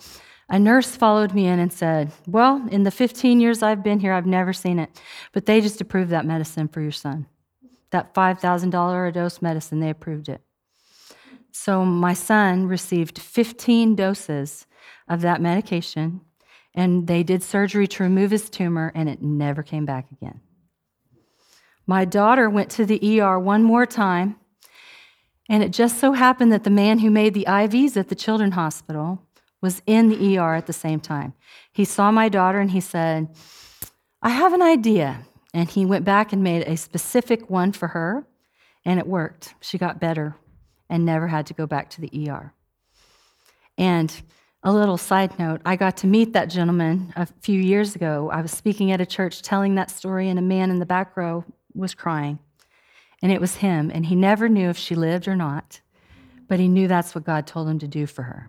a 0.48 0.58
nurse 0.58 0.96
followed 0.96 1.34
me 1.34 1.46
in 1.46 1.58
and 1.58 1.72
said, 1.72 2.12
Well, 2.26 2.66
in 2.70 2.84
the 2.84 2.90
15 2.90 3.40
years 3.40 3.62
I've 3.62 3.82
been 3.82 4.00
here, 4.00 4.12
I've 4.12 4.26
never 4.26 4.52
seen 4.52 4.78
it, 4.78 4.90
but 5.32 5.46
they 5.46 5.60
just 5.60 5.80
approved 5.80 6.10
that 6.10 6.24
medicine 6.24 6.68
for 6.68 6.80
your 6.80 6.92
son. 6.92 7.26
That 7.90 8.14
$5,000 8.14 9.08
a 9.08 9.12
dose 9.12 9.42
medicine, 9.42 9.80
they 9.80 9.90
approved 9.90 10.28
it. 10.28 10.40
So 11.52 11.84
my 11.84 12.14
son 12.14 12.66
received 12.66 13.18
15 13.18 13.94
doses 13.94 14.66
of 15.08 15.22
that 15.22 15.40
medication, 15.40 16.20
and 16.74 17.06
they 17.06 17.22
did 17.22 17.42
surgery 17.42 17.86
to 17.88 18.02
remove 18.02 18.30
his 18.30 18.50
tumor, 18.50 18.92
and 18.94 19.08
it 19.08 19.22
never 19.22 19.62
came 19.62 19.84
back 19.84 20.06
again. 20.12 20.40
My 21.86 22.04
daughter 22.04 22.50
went 22.50 22.70
to 22.72 22.84
the 22.84 23.20
ER 23.20 23.38
one 23.38 23.62
more 23.62 23.86
time, 23.86 24.36
and 25.48 25.62
it 25.62 25.72
just 25.72 25.98
so 25.98 26.12
happened 26.12 26.52
that 26.52 26.64
the 26.64 26.70
man 26.70 26.98
who 26.98 27.10
made 27.10 27.32
the 27.32 27.46
IVs 27.48 27.96
at 27.96 28.08
the 28.08 28.14
children's 28.14 28.54
hospital 28.54 29.22
was 29.62 29.82
in 29.86 30.10
the 30.10 30.38
ER 30.38 30.54
at 30.54 30.66
the 30.66 30.72
same 30.72 31.00
time. 31.00 31.32
He 31.72 31.84
saw 31.84 32.10
my 32.10 32.28
daughter 32.28 32.60
and 32.60 32.70
he 32.70 32.80
said, 32.80 33.28
I 34.20 34.28
have 34.30 34.52
an 34.52 34.62
idea. 34.62 35.24
And 35.54 35.68
he 35.68 35.86
went 35.86 36.04
back 36.04 36.32
and 36.32 36.42
made 36.42 36.68
a 36.68 36.76
specific 36.76 37.48
one 37.48 37.72
for 37.72 37.88
her, 37.88 38.26
and 38.84 39.00
it 39.00 39.06
worked. 39.06 39.54
She 39.60 39.78
got 39.78 39.98
better 39.98 40.36
and 40.88 41.04
never 41.04 41.28
had 41.28 41.46
to 41.46 41.54
go 41.54 41.66
back 41.66 41.90
to 41.90 42.00
the 42.00 42.30
ER. 42.30 42.52
And 43.76 44.22
A 44.64 44.72
little 44.72 44.98
side 44.98 45.38
note 45.38 45.60
I 45.64 45.76
got 45.76 45.96
to 45.98 46.08
meet 46.08 46.32
that 46.32 46.46
gentleman 46.46 47.12
a 47.14 47.26
few 47.26 47.60
years 47.60 47.94
ago. 47.94 48.28
I 48.32 48.42
was 48.42 48.50
speaking 48.50 48.90
at 48.90 49.00
a 49.00 49.06
church 49.06 49.40
telling 49.40 49.76
that 49.76 49.90
story, 49.90 50.28
and 50.28 50.38
a 50.38 50.42
man 50.42 50.70
in 50.70 50.80
the 50.80 50.86
back 50.86 51.16
row 51.16 51.44
was 51.74 51.94
crying. 51.94 52.40
And 53.22 53.30
it 53.30 53.40
was 53.40 53.56
him, 53.56 53.90
and 53.92 54.06
he 54.06 54.16
never 54.16 54.48
knew 54.48 54.68
if 54.68 54.76
she 54.76 54.94
lived 54.94 55.28
or 55.28 55.36
not, 55.36 55.80
but 56.48 56.58
he 56.58 56.66
knew 56.66 56.88
that's 56.88 57.14
what 57.14 57.24
God 57.24 57.46
told 57.46 57.68
him 57.68 57.78
to 57.78 57.88
do 57.88 58.06
for 58.06 58.22
her. 58.24 58.48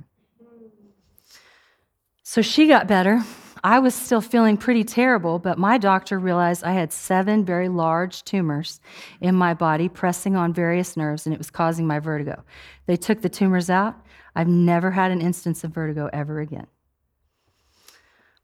So 2.23 2.41
she 2.41 2.67
got 2.67 2.87
better. 2.87 3.23
I 3.63 3.79
was 3.79 3.93
still 3.93 4.21
feeling 4.21 4.57
pretty 4.57 4.83
terrible, 4.83 5.39
but 5.39 5.57
my 5.57 5.77
doctor 5.77 6.17
realized 6.17 6.63
I 6.63 6.73
had 6.73 6.93
seven 6.93 7.43
very 7.43 7.67
large 7.67 8.23
tumors 8.23 8.79
in 9.19 9.35
my 9.35 9.53
body 9.53 9.89
pressing 9.89 10.35
on 10.35 10.53
various 10.53 10.95
nerves, 10.95 11.25
and 11.25 11.33
it 11.33 11.39
was 11.39 11.51
causing 11.51 11.85
my 11.85 11.99
vertigo. 11.99 12.43
They 12.85 12.95
took 12.95 13.21
the 13.21 13.29
tumors 13.29 13.69
out. 13.69 13.95
I've 14.35 14.47
never 14.47 14.91
had 14.91 15.11
an 15.11 15.21
instance 15.21 15.63
of 15.63 15.71
vertigo 15.71 16.09
ever 16.13 16.39
again. 16.39 16.67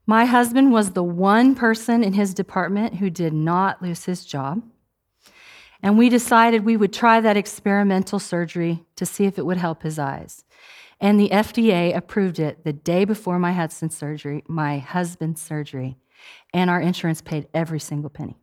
My 0.06 0.24
husband 0.24 0.70
was 0.70 0.92
the 0.92 1.02
one 1.02 1.54
person 1.54 2.04
in 2.04 2.12
his 2.12 2.34
department 2.34 2.96
who 2.96 3.10
did 3.10 3.32
not 3.32 3.82
lose 3.82 4.04
his 4.04 4.24
job. 4.24 4.62
And 5.82 5.98
we 5.98 6.08
decided 6.08 6.64
we 6.64 6.76
would 6.76 6.92
try 6.92 7.20
that 7.20 7.36
experimental 7.36 8.18
surgery 8.18 8.84
to 8.96 9.06
see 9.06 9.24
if 9.24 9.38
it 9.38 9.46
would 9.46 9.56
help 9.56 9.82
his 9.82 9.98
eyes. 9.98 10.44
And 11.00 11.20
the 11.20 11.28
FDA 11.28 11.94
approved 11.94 12.38
it 12.38 12.64
the 12.64 12.72
day 12.72 13.04
before 13.04 13.38
my 13.38 13.52
husband's 13.52 13.96
surgery, 13.96 14.42
my 14.48 14.78
husband's 14.78 15.42
surgery, 15.42 15.96
and 16.54 16.70
our 16.70 16.80
insurance 16.80 17.20
paid 17.20 17.48
every 17.52 17.80
single 17.80 18.10
penny. 18.10 18.38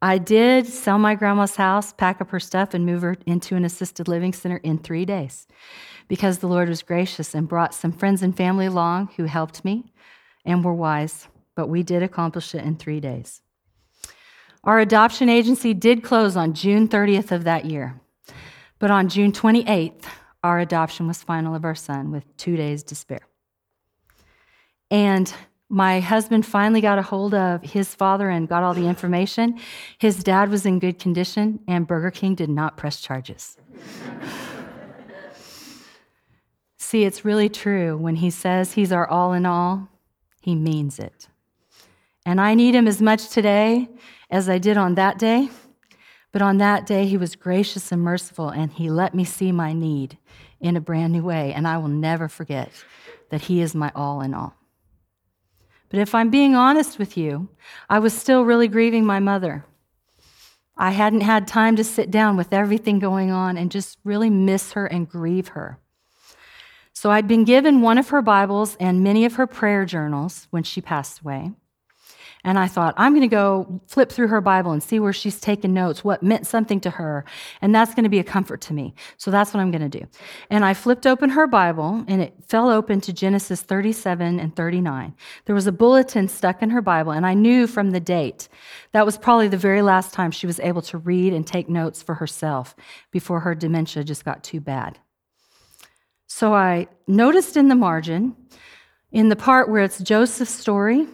I 0.00 0.18
did 0.18 0.66
sell 0.66 0.98
my 0.98 1.14
grandma's 1.14 1.56
house, 1.56 1.92
pack 1.94 2.20
up 2.20 2.30
her 2.30 2.38
stuff, 2.38 2.74
and 2.74 2.84
move 2.84 3.02
her 3.02 3.16
into 3.26 3.56
an 3.56 3.64
assisted 3.64 4.06
living 4.06 4.34
center 4.34 4.58
in 4.58 4.78
three 4.78 5.04
days 5.04 5.48
because 6.08 6.38
the 6.38 6.46
Lord 6.46 6.68
was 6.68 6.82
gracious 6.82 7.34
and 7.34 7.48
brought 7.48 7.74
some 7.74 7.90
friends 7.90 8.22
and 8.22 8.36
family 8.36 8.66
along 8.66 9.08
who 9.16 9.24
helped 9.24 9.64
me 9.64 9.92
and 10.44 10.62
were 10.62 10.74
wise, 10.74 11.28
but 11.56 11.68
we 11.68 11.82
did 11.82 12.02
accomplish 12.02 12.54
it 12.54 12.64
in 12.64 12.76
three 12.76 13.00
days. 13.00 13.40
Our 14.62 14.78
adoption 14.78 15.28
agency 15.28 15.74
did 15.74 16.02
close 16.02 16.36
on 16.36 16.54
June 16.54 16.86
30th 16.88 17.32
of 17.32 17.44
that 17.44 17.64
year, 17.64 18.00
but 18.78 18.90
on 18.90 19.08
June 19.08 19.32
28th, 19.32 20.04
our 20.44 20.60
adoption 20.60 21.08
was 21.08 21.22
final 21.22 21.54
of 21.54 21.64
our 21.64 21.74
son 21.74 22.12
with 22.12 22.24
two 22.36 22.54
days 22.54 22.82
to 22.84 22.94
spare. 22.94 23.26
And 24.90 25.32
my 25.70 26.00
husband 26.00 26.44
finally 26.44 26.82
got 26.82 26.98
a 26.98 27.02
hold 27.02 27.32
of 27.34 27.62
his 27.62 27.94
father 27.94 28.28
and 28.28 28.46
got 28.46 28.62
all 28.62 28.74
the 28.74 28.86
information. 28.86 29.58
His 29.98 30.22
dad 30.22 30.50
was 30.50 30.66
in 30.66 30.78
good 30.78 30.98
condition, 30.98 31.60
and 31.66 31.86
Burger 31.86 32.10
King 32.10 32.34
did 32.34 32.50
not 32.50 32.76
press 32.76 33.00
charges. 33.00 33.56
See, 36.76 37.04
it's 37.04 37.24
really 37.24 37.48
true. 37.48 37.96
When 37.96 38.16
he 38.16 38.28
says 38.28 38.74
he's 38.74 38.92
our 38.92 39.08
all 39.08 39.32
in 39.32 39.46
all, 39.46 39.88
he 40.42 40.54
means 40.54 40.98
it. 40.98 41.26
And 42.26 42.38
I 42.38 42.54
need 42.54 42.74
him 42.74 42.86
as 42.86 43.00
much 43.00 43.30
today 43.30 43.88
as 44.30 44.50
I 44.50 44.58
did 44.58 44.76
on 44.76 44.94
that 44.96 45.18
day. 45.18 45.48
But 46.34 46.42
on 46.42 46.58
that 46.58 46.84
day, 46.84 47.06
he 47.06 47.16
was 47.16 47.36
gracious 47.36 47.92
and 47.92 48.02
merciful, 48.02 48.48
and 48.48 48.72
he 48.72 48.90
let 48.90 49.14
me 49.14 49.24
see 49.24 49.52
my 49.52 49.72
need 49.72 50.18
in 50.58 50.76
a 50.76 50.80
brand 50.80 51.12
new 51.12 51.22
way. 51.22 51.52
And 51.52 51.64
I 51.68 51.78
will 51.78 51.86
never 51.86 52.26
forget 52.26 52.72
that 53.30 53.42
he 53.42 53.60
is 53.60 53.72
my 53.72 53.92
all 53.94 54.20
in 54.20 54.34
all. 54.34 54.56
But 55.90 56.00
if 56.00 56.12
I'm 56.12 56.30
being 56.30 56.56
honest 56.56 56.98
with 56.98 57.16
you, 57.16 57.50
I 57.88 58.00
was 58.00 58.14
still 58.14 58.44
really 58.44 58.66
grieving 58.66 59.04
my 59.04 59.20
mother. 59.20 59.64
I 60.76 60.90
hadn't 60.90 61.20
had 61.20 61.46
time 61.46 61.76
to 61.76 61.84
sit 61.84 62.10
down 62.10 62.36
with 62.36 62.52
everything 62.52 62.98
going 62.98 63.30
on 63.30 63.56
and 63.56 63.70
just 63.70 63.98
really 64.02 64.28
miss 64.28 64.72
her 64.72 64.86
and 64.86 65.08
grieve 65.08 65.48
her. 65.48 65.78
So 66.92 67.12
I'd 67.12 67.28
been 67.28 67.44
given 67.44 67.80
one 67.80 67.96
of 67.96 68.08
her 68.08 68.22
Bibles 68.22 68.76
and 68.80 69.04
many 69.04 69.24
of 69.24 69.36
her 69.36 69.46
prayer 69.46 69.84
journals 69.84 70.48
when 70.50 70.64
she 70.64 70.80
passed 70.80 71.20
away. 71.20 71.52
And 72.44 72.58
I 72.58 72.68
thought, 72.68 72.94
I'm 72.98 73.12
going 73.12 73.22
to 73.22 73.34
go 73.34 73.80
flip 73.86 74.12
through 74.12 74.28
her 74.28 74.42
Bible 74.42 74.72
and 74.72 74.82
see 74.82 75.00
where 75.00 75.14
she's 75.14 75.40
taken 75.40 75.72
notes, 75.72 76.04
what 76.04 76.22
meant 76.22 76.46
something 76.46 76.78
to 76.80 76.90
her. 76.90 77.24
And 77.62 77.74
that's 77.74 77.94
going 77.94 78.04
to 78.04 78.10
be 78.10 78.18
a 78.18 78.24
comfort 78.24 78.60
to 78.62 78.74
me. 78.74 78.94
So 79.16 79.30
that's 79.30 79.54
what 79.54 79.60
I'm 79.60 79.70
going 79.70 79.88
to 79.90 79.98
do. 79.98 80.06
And 80.50 80.62
I 80.62 80.74
flipped 80.74 81.06
open 81.06 81.30
her 81.30 81.46
Bible 81.46 82.04
and 82.06 82.20
it 82.20 82.34
fell 82.46 82.68
open 82.68 83.00
to 83.00 83.12
Genesis 83.14 83.62
37 83.62 84.38
and 84.38 84.54
39. 84.54 85.14
There 85.46 85.54
was 85.54 85.66
a 85.66 85.72
bulletin 85.72 86.28
stuck 86.28 86.62
in 86.62 86.70
her 86.70 86.82
Bible, 86.82 87.12
and 87.12 87.26
I 87.26 87.34
knew 87.34 87.66
from 87.66 87.90
the 87.90 88.00
date 88.00 88.48
that 88.92 89.06
was 89.06 89.16
probably 89.16 89.48
the 89.48 89.56
very 89.56 89.82
last 89.82 90.12
time 90.12 90.30
she 90.30 90.46
was 90.46 90.60
able 90.60 90.82
to 90.82 90.98
read 90.98 91.32
and 91.32 91.46
take 91.46 91.68
notes 91.68 92.02
for 92.02 92.14
herself 92.14 92.76
before 93.10 93.40
her 93.40 93.54
dementia 93.54 94.04
just 94.04 94.24
got 94.24 94.44
too 94.44 94.60
bad. 94.60 94.98
So 96.26 96.54
I 96.54 96.88
noticed 97.06 97.56
in 97.56 97.68
the 97.68 97.74
margin, 97.74 98.36
in 99.12 99.28
the 99.28 99.36
part 99.36 99.70
where 99.70 99.82
it's 99.82 100.00
Joseph's 100.00 100.50
story, 100.52 101.06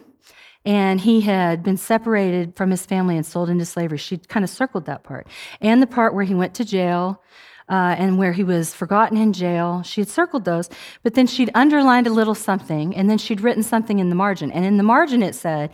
and 0.65 1.01
he 1.01 1.21
had 1.21 1.63
been 1.63 1.77
separated 1.77 2.55
from 2.55 2.71
his 2.71 2.85
family 2.85 3.17
and 3.17 3.25
sold 3.25 3.49
into 3.49 3.65
slavery. 3.65 3.97
She 3.97 4.17
kind 4.17 4.43
of 4.43 4.49
circled 4.49 4.85
that 4.85 5.03
part. 5.03 5.27
And 5.59 5.81
the 5.81 5.87
part 5.87 6.13
where 6.13 6.23
he 6.23 6.35
went 6.35 6.53
to 6.55 6.65
jail 6.65 7.21
uh, 7.69 7.95
and 7.97 8.17
where 8.17 8.33
he 8.33 8.43
was 8.43 8.73
forgotten 8.73 9.17
in 9.17 9.33
jail. 9.33 9.81
She 9.83 10.01
had 10.01 10.09
circled 10.09 10.45
those, 10.45 10.69
but 11.03 11.13
then 11.13 11.25
she'd 11.25 11.49
underlined 11.55 12.05
a 12.05 12.11
little 12.11 12.35
something, 12.35 12.95
and 12.95 13.09
then 13.09 13.17
she'd 13.17 13.41
written 13.41 13.63
something 13.63 13.99
in 13.99 14.09
the 14.09 14.15
margin. 14.15 14.51
And 14.51 14.65
in 14.65 14.77
the 14.77 14.83
margin, 14.83 15.23
it 15.23 15.35
said, 15.35 15.71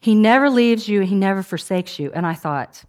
He 0.00 0.14
never 0.14 0.50
leaves 0.50 0.88
you, 0.88 1.02
He 1.02 1.14
never 1.14 1.42
forsakes 1.42 1.98
you. 1.98 2.10
And 2.12 2.26
I 2.26 2.34
thought, 2.34 2.84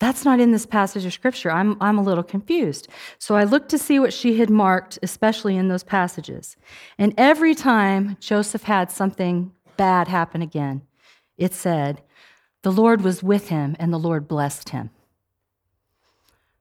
that's 0.00 0.24
not 0.24 0.40
in 0.40 0.50
this 0.50 0.64
passage 0.64 1.04
of 1.04 1.12
scripture. 1.12 1.50
I'm, 1.50 1.76
I'm 1.80 1.98
a 1.98 2.02
little 2.02 2.24
confused. 2.24 2.88
So 3.18 3.36
I 3.36 3.44
looked 3.44 3.68
to 3.68 3.78
see 3.78 4.00
what 4.00 4.14
she 4.14 4.38
had 4.38 4.48
marked, 4.48 4.98
especially 5.02 5.56
in 5.56 5.68
those 5.68 5.84
passages. 5.84 6.56
And 6.96 7.12
every 7.18 7.54
time 7.54 8.16
Joseph 8.18 8.62
had 8.62 8.90
something 8.90 9.52
bad 9.80 10.08
happen 10.08 10.42
again. 10.42 10.82
It 11.38 11.54
said, 11.54 12.02
The 12.60 12.70
Lord 12.70 13.00
was 13.00 13.22
with 13.22 13.48
him 13.48 13.76
and 13.78 13.90
the 13.90 13.98
Lord 13.98 14.28
blessed 14.28 14.68
him. 14.68 14.90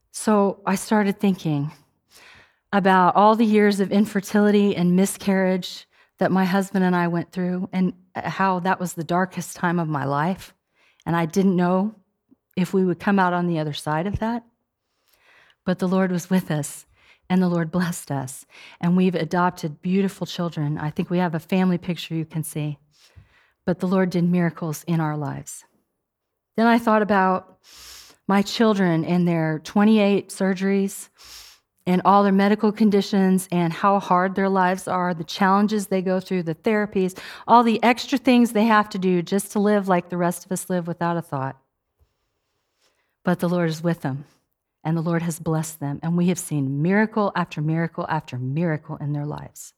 So 0.09 0.61
I 0.65 0.75
started 0.75 1.19
thinking 1.19 1.71
about 2.71 3.17
all 3.17 3.35
the 3.35 3.45
years 3.45 3.81
of 3.81 3.91
infertility 3.91 4.73
and 4.73 4.95
miscarriage 4.95 5.85
that 6.19 6.31
my 6.31 6.45
husband 6.45 6.85
and 6.85 6.95
I 6.95 7.09
went 7.09 7.33
through, 7.33 7.67
and 7.73 7.91
uh, 8.15 8.29
how 8.29 8.61
that 8.61 8.79
was 8.79 8.93
the 8.93 9.03
darkest 9.03 9.57
time 9.57 9.79
of 9.79 9.89
my 9.89 10.05
life. 10.05 10.53
And 11.05 11.13
I 11.13 11.25
didn't 11.25 11.57
know 11.57 11.95
if 12.55 12.73
we 12.73 12.85
would 12.85 13.01
come 13.01 13.19
out 13.19 13.33
on 13.33 13.47
the 13.47 13.59
other 13.59 13.73
side 13.73 14.07
of 14.07 14.19
that. 14.19 14.45
But 15.65 15.79
the 15.79 15.89
Lord 15.89 16.09
was 16.09 16.29
with 16.29 16.49
us, 16.49 16.85
and 17.29 17.41
the 17.41 17.49
Lord 17.49 17.69
blessed 17.69 18.11
us. 18.11 18.45
And 18.79 18.95
we've 18.95 19.15
adopted 19.15 19.81
beautiful 19.81 20.25
children. 20.25 20.77
I 20.77 20.89
think 20.89 21.09
we 21.09 21.17
have 21.17 21.35
a 21.35 21.39
family 21.39 21.77
picture 21.77 22.15
you 22.15 22.23
can 22.23 22.43
see 22.43 22.77
but 23.69 23.77
the 23.77 23.87
Lord 23.87 24.09
did 24.09 24.23
miracles 24.23 24.83
in 24.87 24.99
our 24.99 25.15
lives. 25.15 25.63
Then 26.57 26.65
I 26.65 26.79
thought 26.79 27.03
about 27.03 27.59
my 28.27 28.41
children 28.41 29.05
and 29.05 29.27
their 29.27 29.59
28 29.59 30.29
surgeries 30.29 31.09
and 31.85 32.01
all 32.03 32.23
their 32.23 32.33
medical 32.33 32.71
conditions 32.71 33.47
and 33.51 33.71
how 33.71 33.99
hard 33.99 34.33
their 34.33 34.49
lives 34.49 34.87
are, 34.87 35.13
the 35.13 35.23
challenges 35.23 35.85
they 35.85 36.01
go 36.01 36.19
through, 36.19 36.41
the 36.41 36.55
therapies, 36.55 37.15
all 37.47 37.61
the 37.61 37.79
extra 37.83 38.17
things 38.17 38.53
they 38.53 38.65
have 38.65 38.89
to 38.89 38.97
do 38.97 39.21
just 39.21 39.51
to 39.51 39.59
live 39.59 39.87
like 39.87 40.09
the 40.09 40.17
rest 40.17 40.47
of 40.47 40.51
us 40.51 40.67
live 40.67 40.87
without 40.87 41.15
a 41.15 41.21
thought. 41.21 41.55
But 43.23 43.37
the 43.37 43.49
Lord 43.49 43.69
is 43.69 43.83
with 43.83 44.01
them, 44.01 44.25
and 44.83 44.97
the 44.97 45.01
Lord 45.01 45.21
has 45.21 45.39
blessed 45.39 45.79
them, 45.79 45.99
and 46.01 46.17
we 46.17 46.29
have 46.29 46.39
seen 46.39 46.81
miracle 46.81 47.31
after 47.35 47.61
miracle 47.61 48.07
after 48.09 48.39
miracle 48.39 48.97
in 48.97 49.13
their 49.13 49.27
lives. 49.27 49.75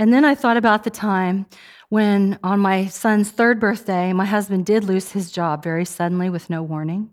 And 0.00 0.14
then 0.14 0.24
I 0.24 0.34
thought 0.34 0.56
about 0.56 0.84
the 0.84 0.90
time 0.90 1.44
when, 1.90 2.38
on 2.42 2.58
my 2.58 2.86
son's 2.86 3.30
third 3.30 3.60
birthday, 3.60 4.14
my 4.14 4.24
husband 4.24 4.64
did 4.64 4.82
lose 4.82 5.12
his 5.12 5.30
job 5.30 5.62
very 5.62 5.84
suddenly 5.84 6.30
with 6.30 6.48
no 6.48 6.62
warning. 6.62 7.10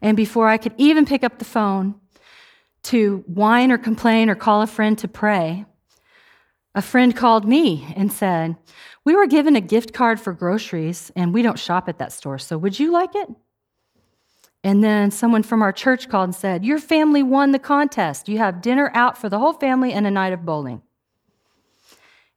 And 0.00 0.16
before 0.16 0.48
I 0.48 0.56
could 0.56 0.72
even 0.78 1.04
pick 1.04 1.22
up 1.22 1.38
the 1.38 1.44
phone 1.44 1.96
to 2.84 3.22
whine 3.26 3.70
or 3.70 3.76
complain 3.76 4.30
or 4.30 4.34
call 4.34 4.62
a 4.62 4.66
friend 4.66 4.96
to 4.96 5.08
pray, 5.08 5.66
a 6.74 6.80
friend 6.80 7.14
called 7.14 7.46
me 7.46 7.86
and 7.94 8.10
said, 8.10 8.56
We 9.04 9.14
were 9.14 9.26
given 9.26 9.54
a 9.54 9.60
gift 9.60 9.92
card 9.92 10.18
for 10.18 10.32
groceries, 10.32 11.12
and 11.16 11.34
we 11.34 11.42
don't 11.42 11.58
shop 11.58 11.86
at 11.86 11.98
that 11.98 12.14
store, 12.14 12.38
so 12.38 12.56
would 12.56 12.80
you 12.80 12.92
like 12.92 13.14
it? 13.14 13.28
And 14.64 14.82
then 14.82 15.10
someone 15.10 15.42
from 15.42 15.60
our 15.60 15.72
church 15.72 16.08
called 16.08 16.28
and 16.28 16.34
said, 16.34 16.64
Your 16.64 16.78
family 16.78 17.22
won 17.22 17.50
the 17.50 17.58
contest. 17.58 18.26
You 18.26 18.38
have 18.38 18.62
dinner 18.62 18.90
out 18.94 19.18
for 19.18 19.28
the 19.28 19.38
whole 19.38 19.52
family 19.52 19.92
and 19.92 20.06
a 20.06 20.10
night 20.10 20.32
of 20.32 20.46
bowling. 20.46 20.80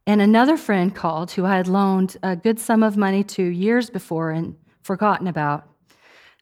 And 0.09 0.23
another 0.23 0.57
friend 0.57 0.95
called 0.95 1.29
who 1.29 1.45
I 1.45 1.57
had 1.57 1.67
loaned 1.67 2.17
a 2.23 2.35
good 2.35 2.59
sum 2.59 2.81
of 2.81 2.97
money 2.97 3.23
to 3.25 3.43
years 3.43 3.91
before 3.91 4.31
and 4.31 4.55
forgotten 4.81 5.27
about, 5.27 5.69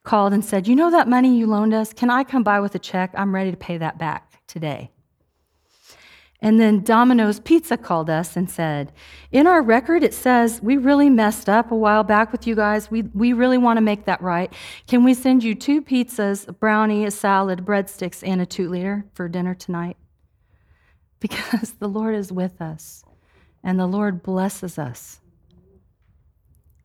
called 0.04 0.32
and 0.32 0.46
said, 0.46 0.70
You 0.70 0.76
know 0.78 0.90
that 0.90 1.10
money 1.10 1.38
you 1.38 1.48
loaned 1.48 1.74
us? 1.74 1.92
Can 1.92 2.10
I 2.10 2.24
come 2.24 2.44
by 2.44 2.62
with 2.62 2.76
a 2.76 2.80
check? 2.80 3.12
I'm 3.14 3.36
ready 3.36 3.52
to 3.52 3.58
pay 3.58 3.78
that 3.78 3.98
back 3.98 4.48
today. 4.48 4.92
And 6.40 6.62
then 6.62 6.82
Domino's 6.82 7.42
Pizza 7.42 7.76
called 7.76 8.10
us 8.10 8.38
and 8.38 8.50
said, 8.50 8.94
In 9.34 9.48
our 9.48 9.62
record, 9.62 10.02
it 10.02 10.14
says 10.14 10.62
we 10.64 10.78
really 10.78 11.10
messed 11.10 11.50
up 11.50 11.70
a 11.70 11.76
while 11.76 12.06
back 12.06 12.32
with 12.32 12.48
you 12.48 12.56
guys. 12.56 12.90
We, 12.90 13.02
we 13.02 13.34
really 13.34 13.58
want 13.58 13.76
to 13.76 13.82
make 13.82 14.06
that 14.06 14.22
right. 14.22 14.54
Can 14.88 15.04
we 15.04 15.14
send 15.14 15.44
you 15.44 15.56
two 15.56 15.82
pizzas, 15.82 16.48
a 16.48 16.54
brownie, 16.54 17.04
a 17.04 17.12
salad, 17.12 17.66
breadsticks, 17.66 18.26
and 18.26 18.40
a 18.40 18.46
two 18.46 18.70
liter 18.70 19.04
for 19.14 19.28
dinner 19.28 19.54
tonight? 19.54 19.98
because 21.20 21.74
the 21.74 21.90
Lord 21.90 22.16
is 22.16 22.32
with 22.32 22.62
us 22.62 23.04
and 23.68 23.78
the 23.78 23.86
Lord 23.86 24.24
blesses 24.24 24.80
us. 24.80 25.20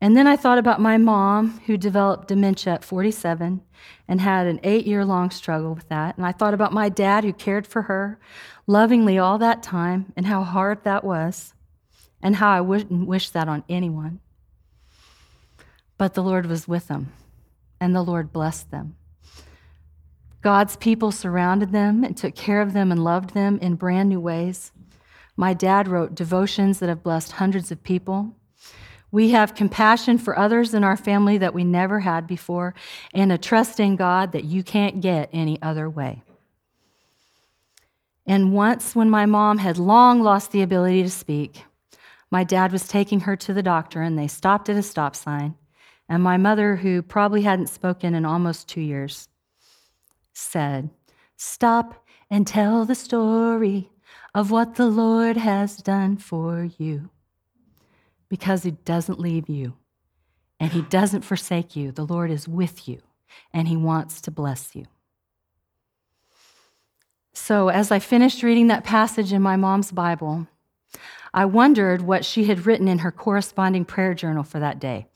And 0.01 0.17
then 0.17 0.27
I 0.27 0.35
thought 0.35 0.59
about 0.59 0.81
my 0.81 0.99
mom 0.99 1.61
who 1.67 1.77
developed 1.77 2.27
dementia 2.27 2.75
at 2.75 2.83
47 2.85 3.63
and 4.09 4.21
had 4.21 4.49
an 4.49 4.59
eight 4.65 4.85
year 4.85 5.05
long 5.05 5.31
struggle 5.31 5.75
with 5.75 5.89
that. 5.91 6.17
And 6.17 6.27
I 6.27 6.33
thought 6.33 6.55
about 6.55 6.73
my 6.73 6.89
dad 6.89 7.23
who 7.23 7.33
cared 7.33 7.69
for 7.69 7.83
her 7.83 8.19
lovingly 8.67 9.17
all 9.17 9.39
that 9.39 9.63
time 9.63 10.13
and 10.17 10.27
how 10.27 10.43
hard 10.43 10.83
that 10.83 11.05
was 11.05 11.55
and 12.21 12.35
how 12.35 12.51
I 12.51 12.61
wouldn't 12.61 13.07
wish 13.07 13.31
that 13.31 13.47
on 13.47 13.63
anyone. 13.69 14.19
But 15.97 16.15
the 16.15 16.23
Lord 16.25 16.47
was 16.47 16.67
with 16.67 16.89
them 16.89 17.13
and 17.81 17.95
the 17.95 18.03
Lord 18.03 18.33
blessed 18.33 18.73
them. 18.73 18.97
God's 20.41 20.75
people 20.75 21.13
surrounded 21.13 21.71
them 21.71 22.03
and 22.03 22.17
took 22.17 22.35
care 22.35 22.61
of 22.61 22.73
them 22.73 22.91
and 22.91 23.05
loved 23.05 23.35
them 23.35 23.61
in 23.63 23.77
brand 23.77 24.09
new 24.09 24.19
ways. 24.19 24.73
My 25.37 25.55
dad 25.55 25.89
wrote 25.89 26.15
devotions 26.15 26.79
that 26.79 26.89
have 26.89 27.03
blessed 27.03 27.33
hundreds 27.33 27.71
of 27.71 27.83
people. 27.83 28.35
We 29.11 29.31
have 29.31 29.55
compassion 29.55 30.19
for 30.19 30.39
others 30.39 30.75
in 30.75 30.85
our 30.85 30.97
family 30.97 31.39
that 31.39 31.55
we 31.55 31.65
never 31.65 32.01
had 32.01 32.27
before, 32.27 32.75
and 33.13 33.31
a 33.31 33.39
trust 33.39 33.79
in 33.79 33.97
God 33.97 34.33
that 34.33 34.45
you 34.45 34.63
can't 34.63 35.01
get 35.01 35.29
any 35.33 35.61
other 35.61 35.89
way. 35.89 36.23
And 38.27 38.53
once, 38.53 38.95
when 38.95 39.11
my 39.11 39.27
mom 39.27 39.59
had 39.59 39.79
long 39.79 40.23
lost 40.23 40.53
the 40.53 40.63
ability 40.63 41.03
to 41.03 41.11
speak, 41.11 41.65
my 42.31 42.45
dad 42.45 42.73
was 42.73 42.89
taking 42.89 43.21
her 43.21 43.37
to 43.37 43.53
the 43.53 43.63
doctor, 43.63 44.01
and 44.01 44.19
they 44.19 44.29
stopped 44.29 44.69
at 44.69 44.77
a 44.77 44.83
stop 44.83 45.15
sign. 45.15 45.55
And 46.09 46.23
my 46.23 46.37
mother, 46.37 46.77
who 46.77 47.03
probably 47.03 47.43
hadn't 47.43 47.69
spoken 47.69 48.15
in 48.15 48.25
almost 48.25 48.69
two 48.69 48.81
years, 48.81 49.29
said, 50.33 50.91
Stop 51.37 52.07
and 52.31 52.47
tell 52.47 52.85
the 52.87 52.95
story 52.95 53.92
of 54.35 54.51
what 54.51 54.77
the 54.77 54.87
Lord 54.87 55.37
has 55.37 55.77
done 55.77 56.17
for 56.17 56.69
you 56.79 57.11
because 58.29 58.63
He 58.63 58.73
doesn't 58.73 59.21
leave 59.21 59.49
you 59.49 59.75
and 60.59 60.73
He 60.73 60.83
doesn't 60.83 61.23
forsake 61.23 61.77
you. 61.77 61.93
The 61.93 62.07
Lord 62.07 62.31
is 62.31 62.49
with 62.49 62.89
you 62.89 63.01
and 63.53 63.69
He 63.69 63.77
wants 63.77 64.21
to 64.23 64.31
bless 64.31 64.75
you. 64.75 64.87
So, 67.35 67.69
as 67.69 67.91
I 67.91 67.99
finished 67.99 68.43
reading 68.43 68.69
that 68.69 68.85
passage 68.85 69.33
in 69.33 69.43
my 69.43 69.57
mom's 69.57 69.91
Bible, 69.91 70.47
I 71.35 71.47
wondered 71.47 72.03
what 72.03 72.25
she 72.25 72.45
had 72.45 72.67
written 72.67 72.89
in 72.89 72.99
her 72.99 73.11
corresponding 73.11 73.85
prayer 73.85 74.13
journal 74.13 74.43
for 74.43 74.59
that 74.61 74.79
day. 74.79 75.07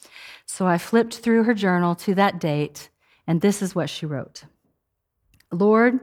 So 0.47 0.67
I 0.67 0.79
flipped 0.79 1.17
through 1.17 1.43
her 1.43 1.55
journal 1.55 1.95
to 1.97 2.15
that 2.15 2.41
date, 2.41 2.89
and 3.27 3.41
this 3.41 3.61
is 3.61 3.75
what 3.75 3.91
she 3.91 4.07
wrote 4.07 4.45
Lord, 5.53 6.01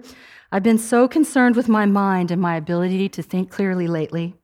I've 0.52 0.64
been 0.64 0.78
so 0.78 1.08
concerned 1.08 1.56
with 1.56 1.68
my 1.68 1.86
mind 1.86 2.32
and 2.32 2.42
my 2.42 2.56
ability 2.56 3.10
to 3.10 3.24
think 3.24 3.50
clearly 3.50 3.88
lately. 3.88 4.36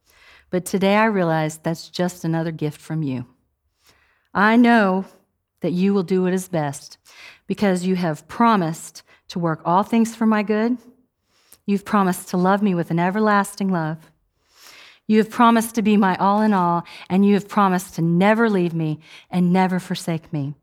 But 0.49 0.65
today 0.65 0.95
I 0.95 1.05
realize 1.05 1.57
that's 1.57 1.89
just 1.89 2.25
another 2.25 2.51
gift 2.51 2.81
from 2.81 3.03
you. 3.03 3.27
I 4.33 4.55
know 4.55 5.05
that 5.61 5.71
you 5.71 5.93
will 5.93 6.03
do 6.03 6.23
what 6.23 6.33
is 6.33 6.47
best 6.47 6.97
because 7.47 7.85
you 7.85 7.95
have 7.95 8.27
promised 8.27 9.03
to 9.29 9.39
work 9.39 9.61
all 9.65 9.83
things 9.83 10.15
for 10.15 10.25
my 10.25 10.43
good. 10.43 10.77
You've 11.65 11.85
promised 11.85 12.29
to 12.29 12.37
love 12.37 12.63
me 12.63 12.73
with 12.73 12.89
an 12.89 12.99
everlasting 12.99 13.69
love. 13.69 14.11
You 15.05 15.17
have 15.19 15.29
promised 15.29 15.75
to 15.75 15.81
be 15.81 15.97
my 15.97 16.15
all 16.17 16.41
in 16.41 16.53
all, 16.53 16.83
and 17.09 17.25
you 17.25 17.33
have 17.33 17.47
promised 17.47 17.95
to 17.95 18.01
never 18.01 18.49
leave 18.49 18.73
me 18.73 18.99
and 19.29 19.53
never 19.53 19.79
forsake 19.79 20.31
me. 20.33 20.55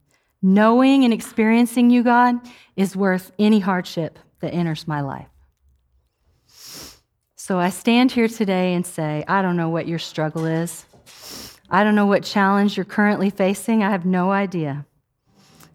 Knowing 0.43 1.05
and 1.05 1.13
experiencing 1.13 1.91
you, 1.91 2.03
God, 2.03 2.37
is 2.77 2.97
worth 2.97 3.33
any 3.39 3.61
hardship 3.61 4.19
that 4.41 4.53
enters 4.53 4.87
my 4.87 5.01
life. 5.01 5.29
So 7.37 7.59
I 7.59 7.71
stand 7.71 8.13
here 8.13 8.29
today 8.29 8.75
and 8.75 8.85
say, 8.85 9.25
I 9.29 9.41
don't 9.41 9.57
know 9.57 9.69
what 9.69 9.87
your 9.87 9.99
struggle 10.01 10.47
is. 10.47 10.85
I 11.71 11.85
don't 11.85 11.95
know 11.95 12.07
what 12.07 12.23
challenge 12.23 12.77
you're 12.77 12.85
currently 12.85 13.31
facing. 13.31 13.83
I 13.83 13.91
have 13.91 14.05
no 14.05 14.33
idea. 14.33 14.85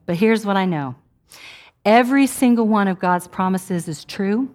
But 0.06 0.18
here's 0.18 0.46
what 0.46 0.58
I 0.58 0.66
know 0.66 0.96
every 1.86 2.28
single 2.28 2.68
one 2.68 2.88
of 2.88 3.00
God's 3.00 3.28
promises 3.28 3.88
is 3.88 4.04
true. 4.04 4.54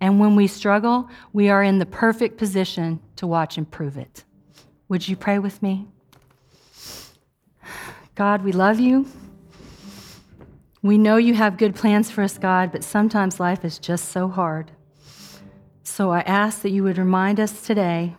And 0.00 0.18
when 0.18 0.36
we 0.36 0.46
struggle, 0.48 1.08
we 1.32 1.48
are 1.48 1.62
in 1.62 1.78
the 1.78 1.86
perfect 1.86 2.36
position 2.36 3.00
to 3.16 3.26
watch 3.26 3.56
and 3.56 3.70
prove 3.70 3.96
it. 3.96 4.24
Would 4.88 5.08
you 5.08 5.16
pray 5.16 5.38
with 5.38 5.62
me? 5.62 5.86
God, 8.14 8.44
we 8.44 8.52
love 8.52 8.80
you. 8.80 9.06
We 10.84 10.98
know 10.98 11.16
you 11.16 11.32
have 11.32 11.56
good 11.56 11.74
plans 11.74 12.10
for 12.10 12.20
us, 12.20 12.36
God, 12.36 12.70
but 12.70 12.84
sometimes 12.84 13.40
life 13.40 13.64
is 13.64 13.78
just 13.78 14.10
so 14.10 14.28
hard. 14.28 14.70
So 15.82 16.10
I 16.10 16.20
ask 16.20 16.60
that 16.60 16.72
you 16.72 16.82
would 16.82 16.98
remind 16.98 17.40
us 17.40 17.62
today 17.62 18.16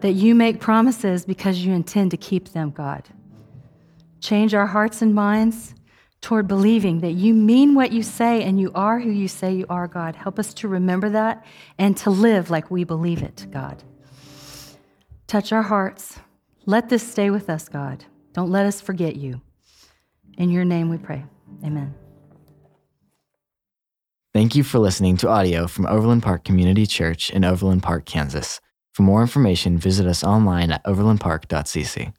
that 0.00 0.12
you 0.12 0.34
make 0.34 0.60
promises 0.60 1.26
because 1.26 1.62
you 1.62 1.74
intend 1.74 2.10
to 2.12 2.16
keep 2.16 2.48
them, 2.48 2.70
God. 2.70 3.10
Change 4.18 4.54
our 4.54 4.68
hearts 4.68 5.02
and 5.02 5.14
minds 5.14 5.74
toward 6.22 6.48
believing 6.48 7.00
that 7.00 7.12
you 7.12 7.34
mean 7.34 7.74
what 7.74 7.92
you 7.92 8.02
say 8.02 8.42
and 8.42 8.58
you 8.58 8.72
are 8.74 8.98
who 8.98 9.10
you 9.10 9.28
say 9.28 9.52
you 9.52 9.66
are, 9.68 9.86
God. 9.86 10.16
Help 10.16 10.38
us 10.38 10.54
to 10.54 10.68
remember 10.68 11.10
that 11.10 11.44
and 11.76 11.94
to 11.98 12.08
live 12.08 12.48
like 12.48 12.70
we 12.70 12.84
believe 12.84 13.22
it, 13.22 13.46
God. 13.50 13.82
Touch 15.26 15.52
our 15.52 15.64
hearts. 15.64 16.18
Let 16.64 16.88
this 16.88 17.06
stay 17.06 17.28
with 17.28 17.50
us, 17.50 17.68
God. 17.68 18.06
Don't 18.32 18.50
let 18.50 18.64
us 18.64 18.80
forget 18.80 19.16
you. 19.16 19.42
In 20.38 20.48
your 20.48 20.64
name 20.64 20.88
we 20.88 20.96
pray. 20.96 21.24
Amen. 21.62 21.94
Thank 24.32 24.56
you 24.56 24.64
for 24.64 24.80
listening 24.80 25.16
to 25.18 25.28
audio 25.28 25.68
from 25.68 25.86
Overland 25.86 26.24
Park 26.24 26.42
Community 26.44 26.86
Church 26.86 27.30
in 27.30 27.44
Overland 27.44 27.84
Park, 27.84 28.04
Kansas. 28.04 28.60
For 28.92 29.02
more 29.02 29.20
information, 29.20 29.78
visit 29.78 30.06
us 30.06 30.24
online 30.24 30.72
at 30.72 30.84
overlandpark.cc. 30.84 32.12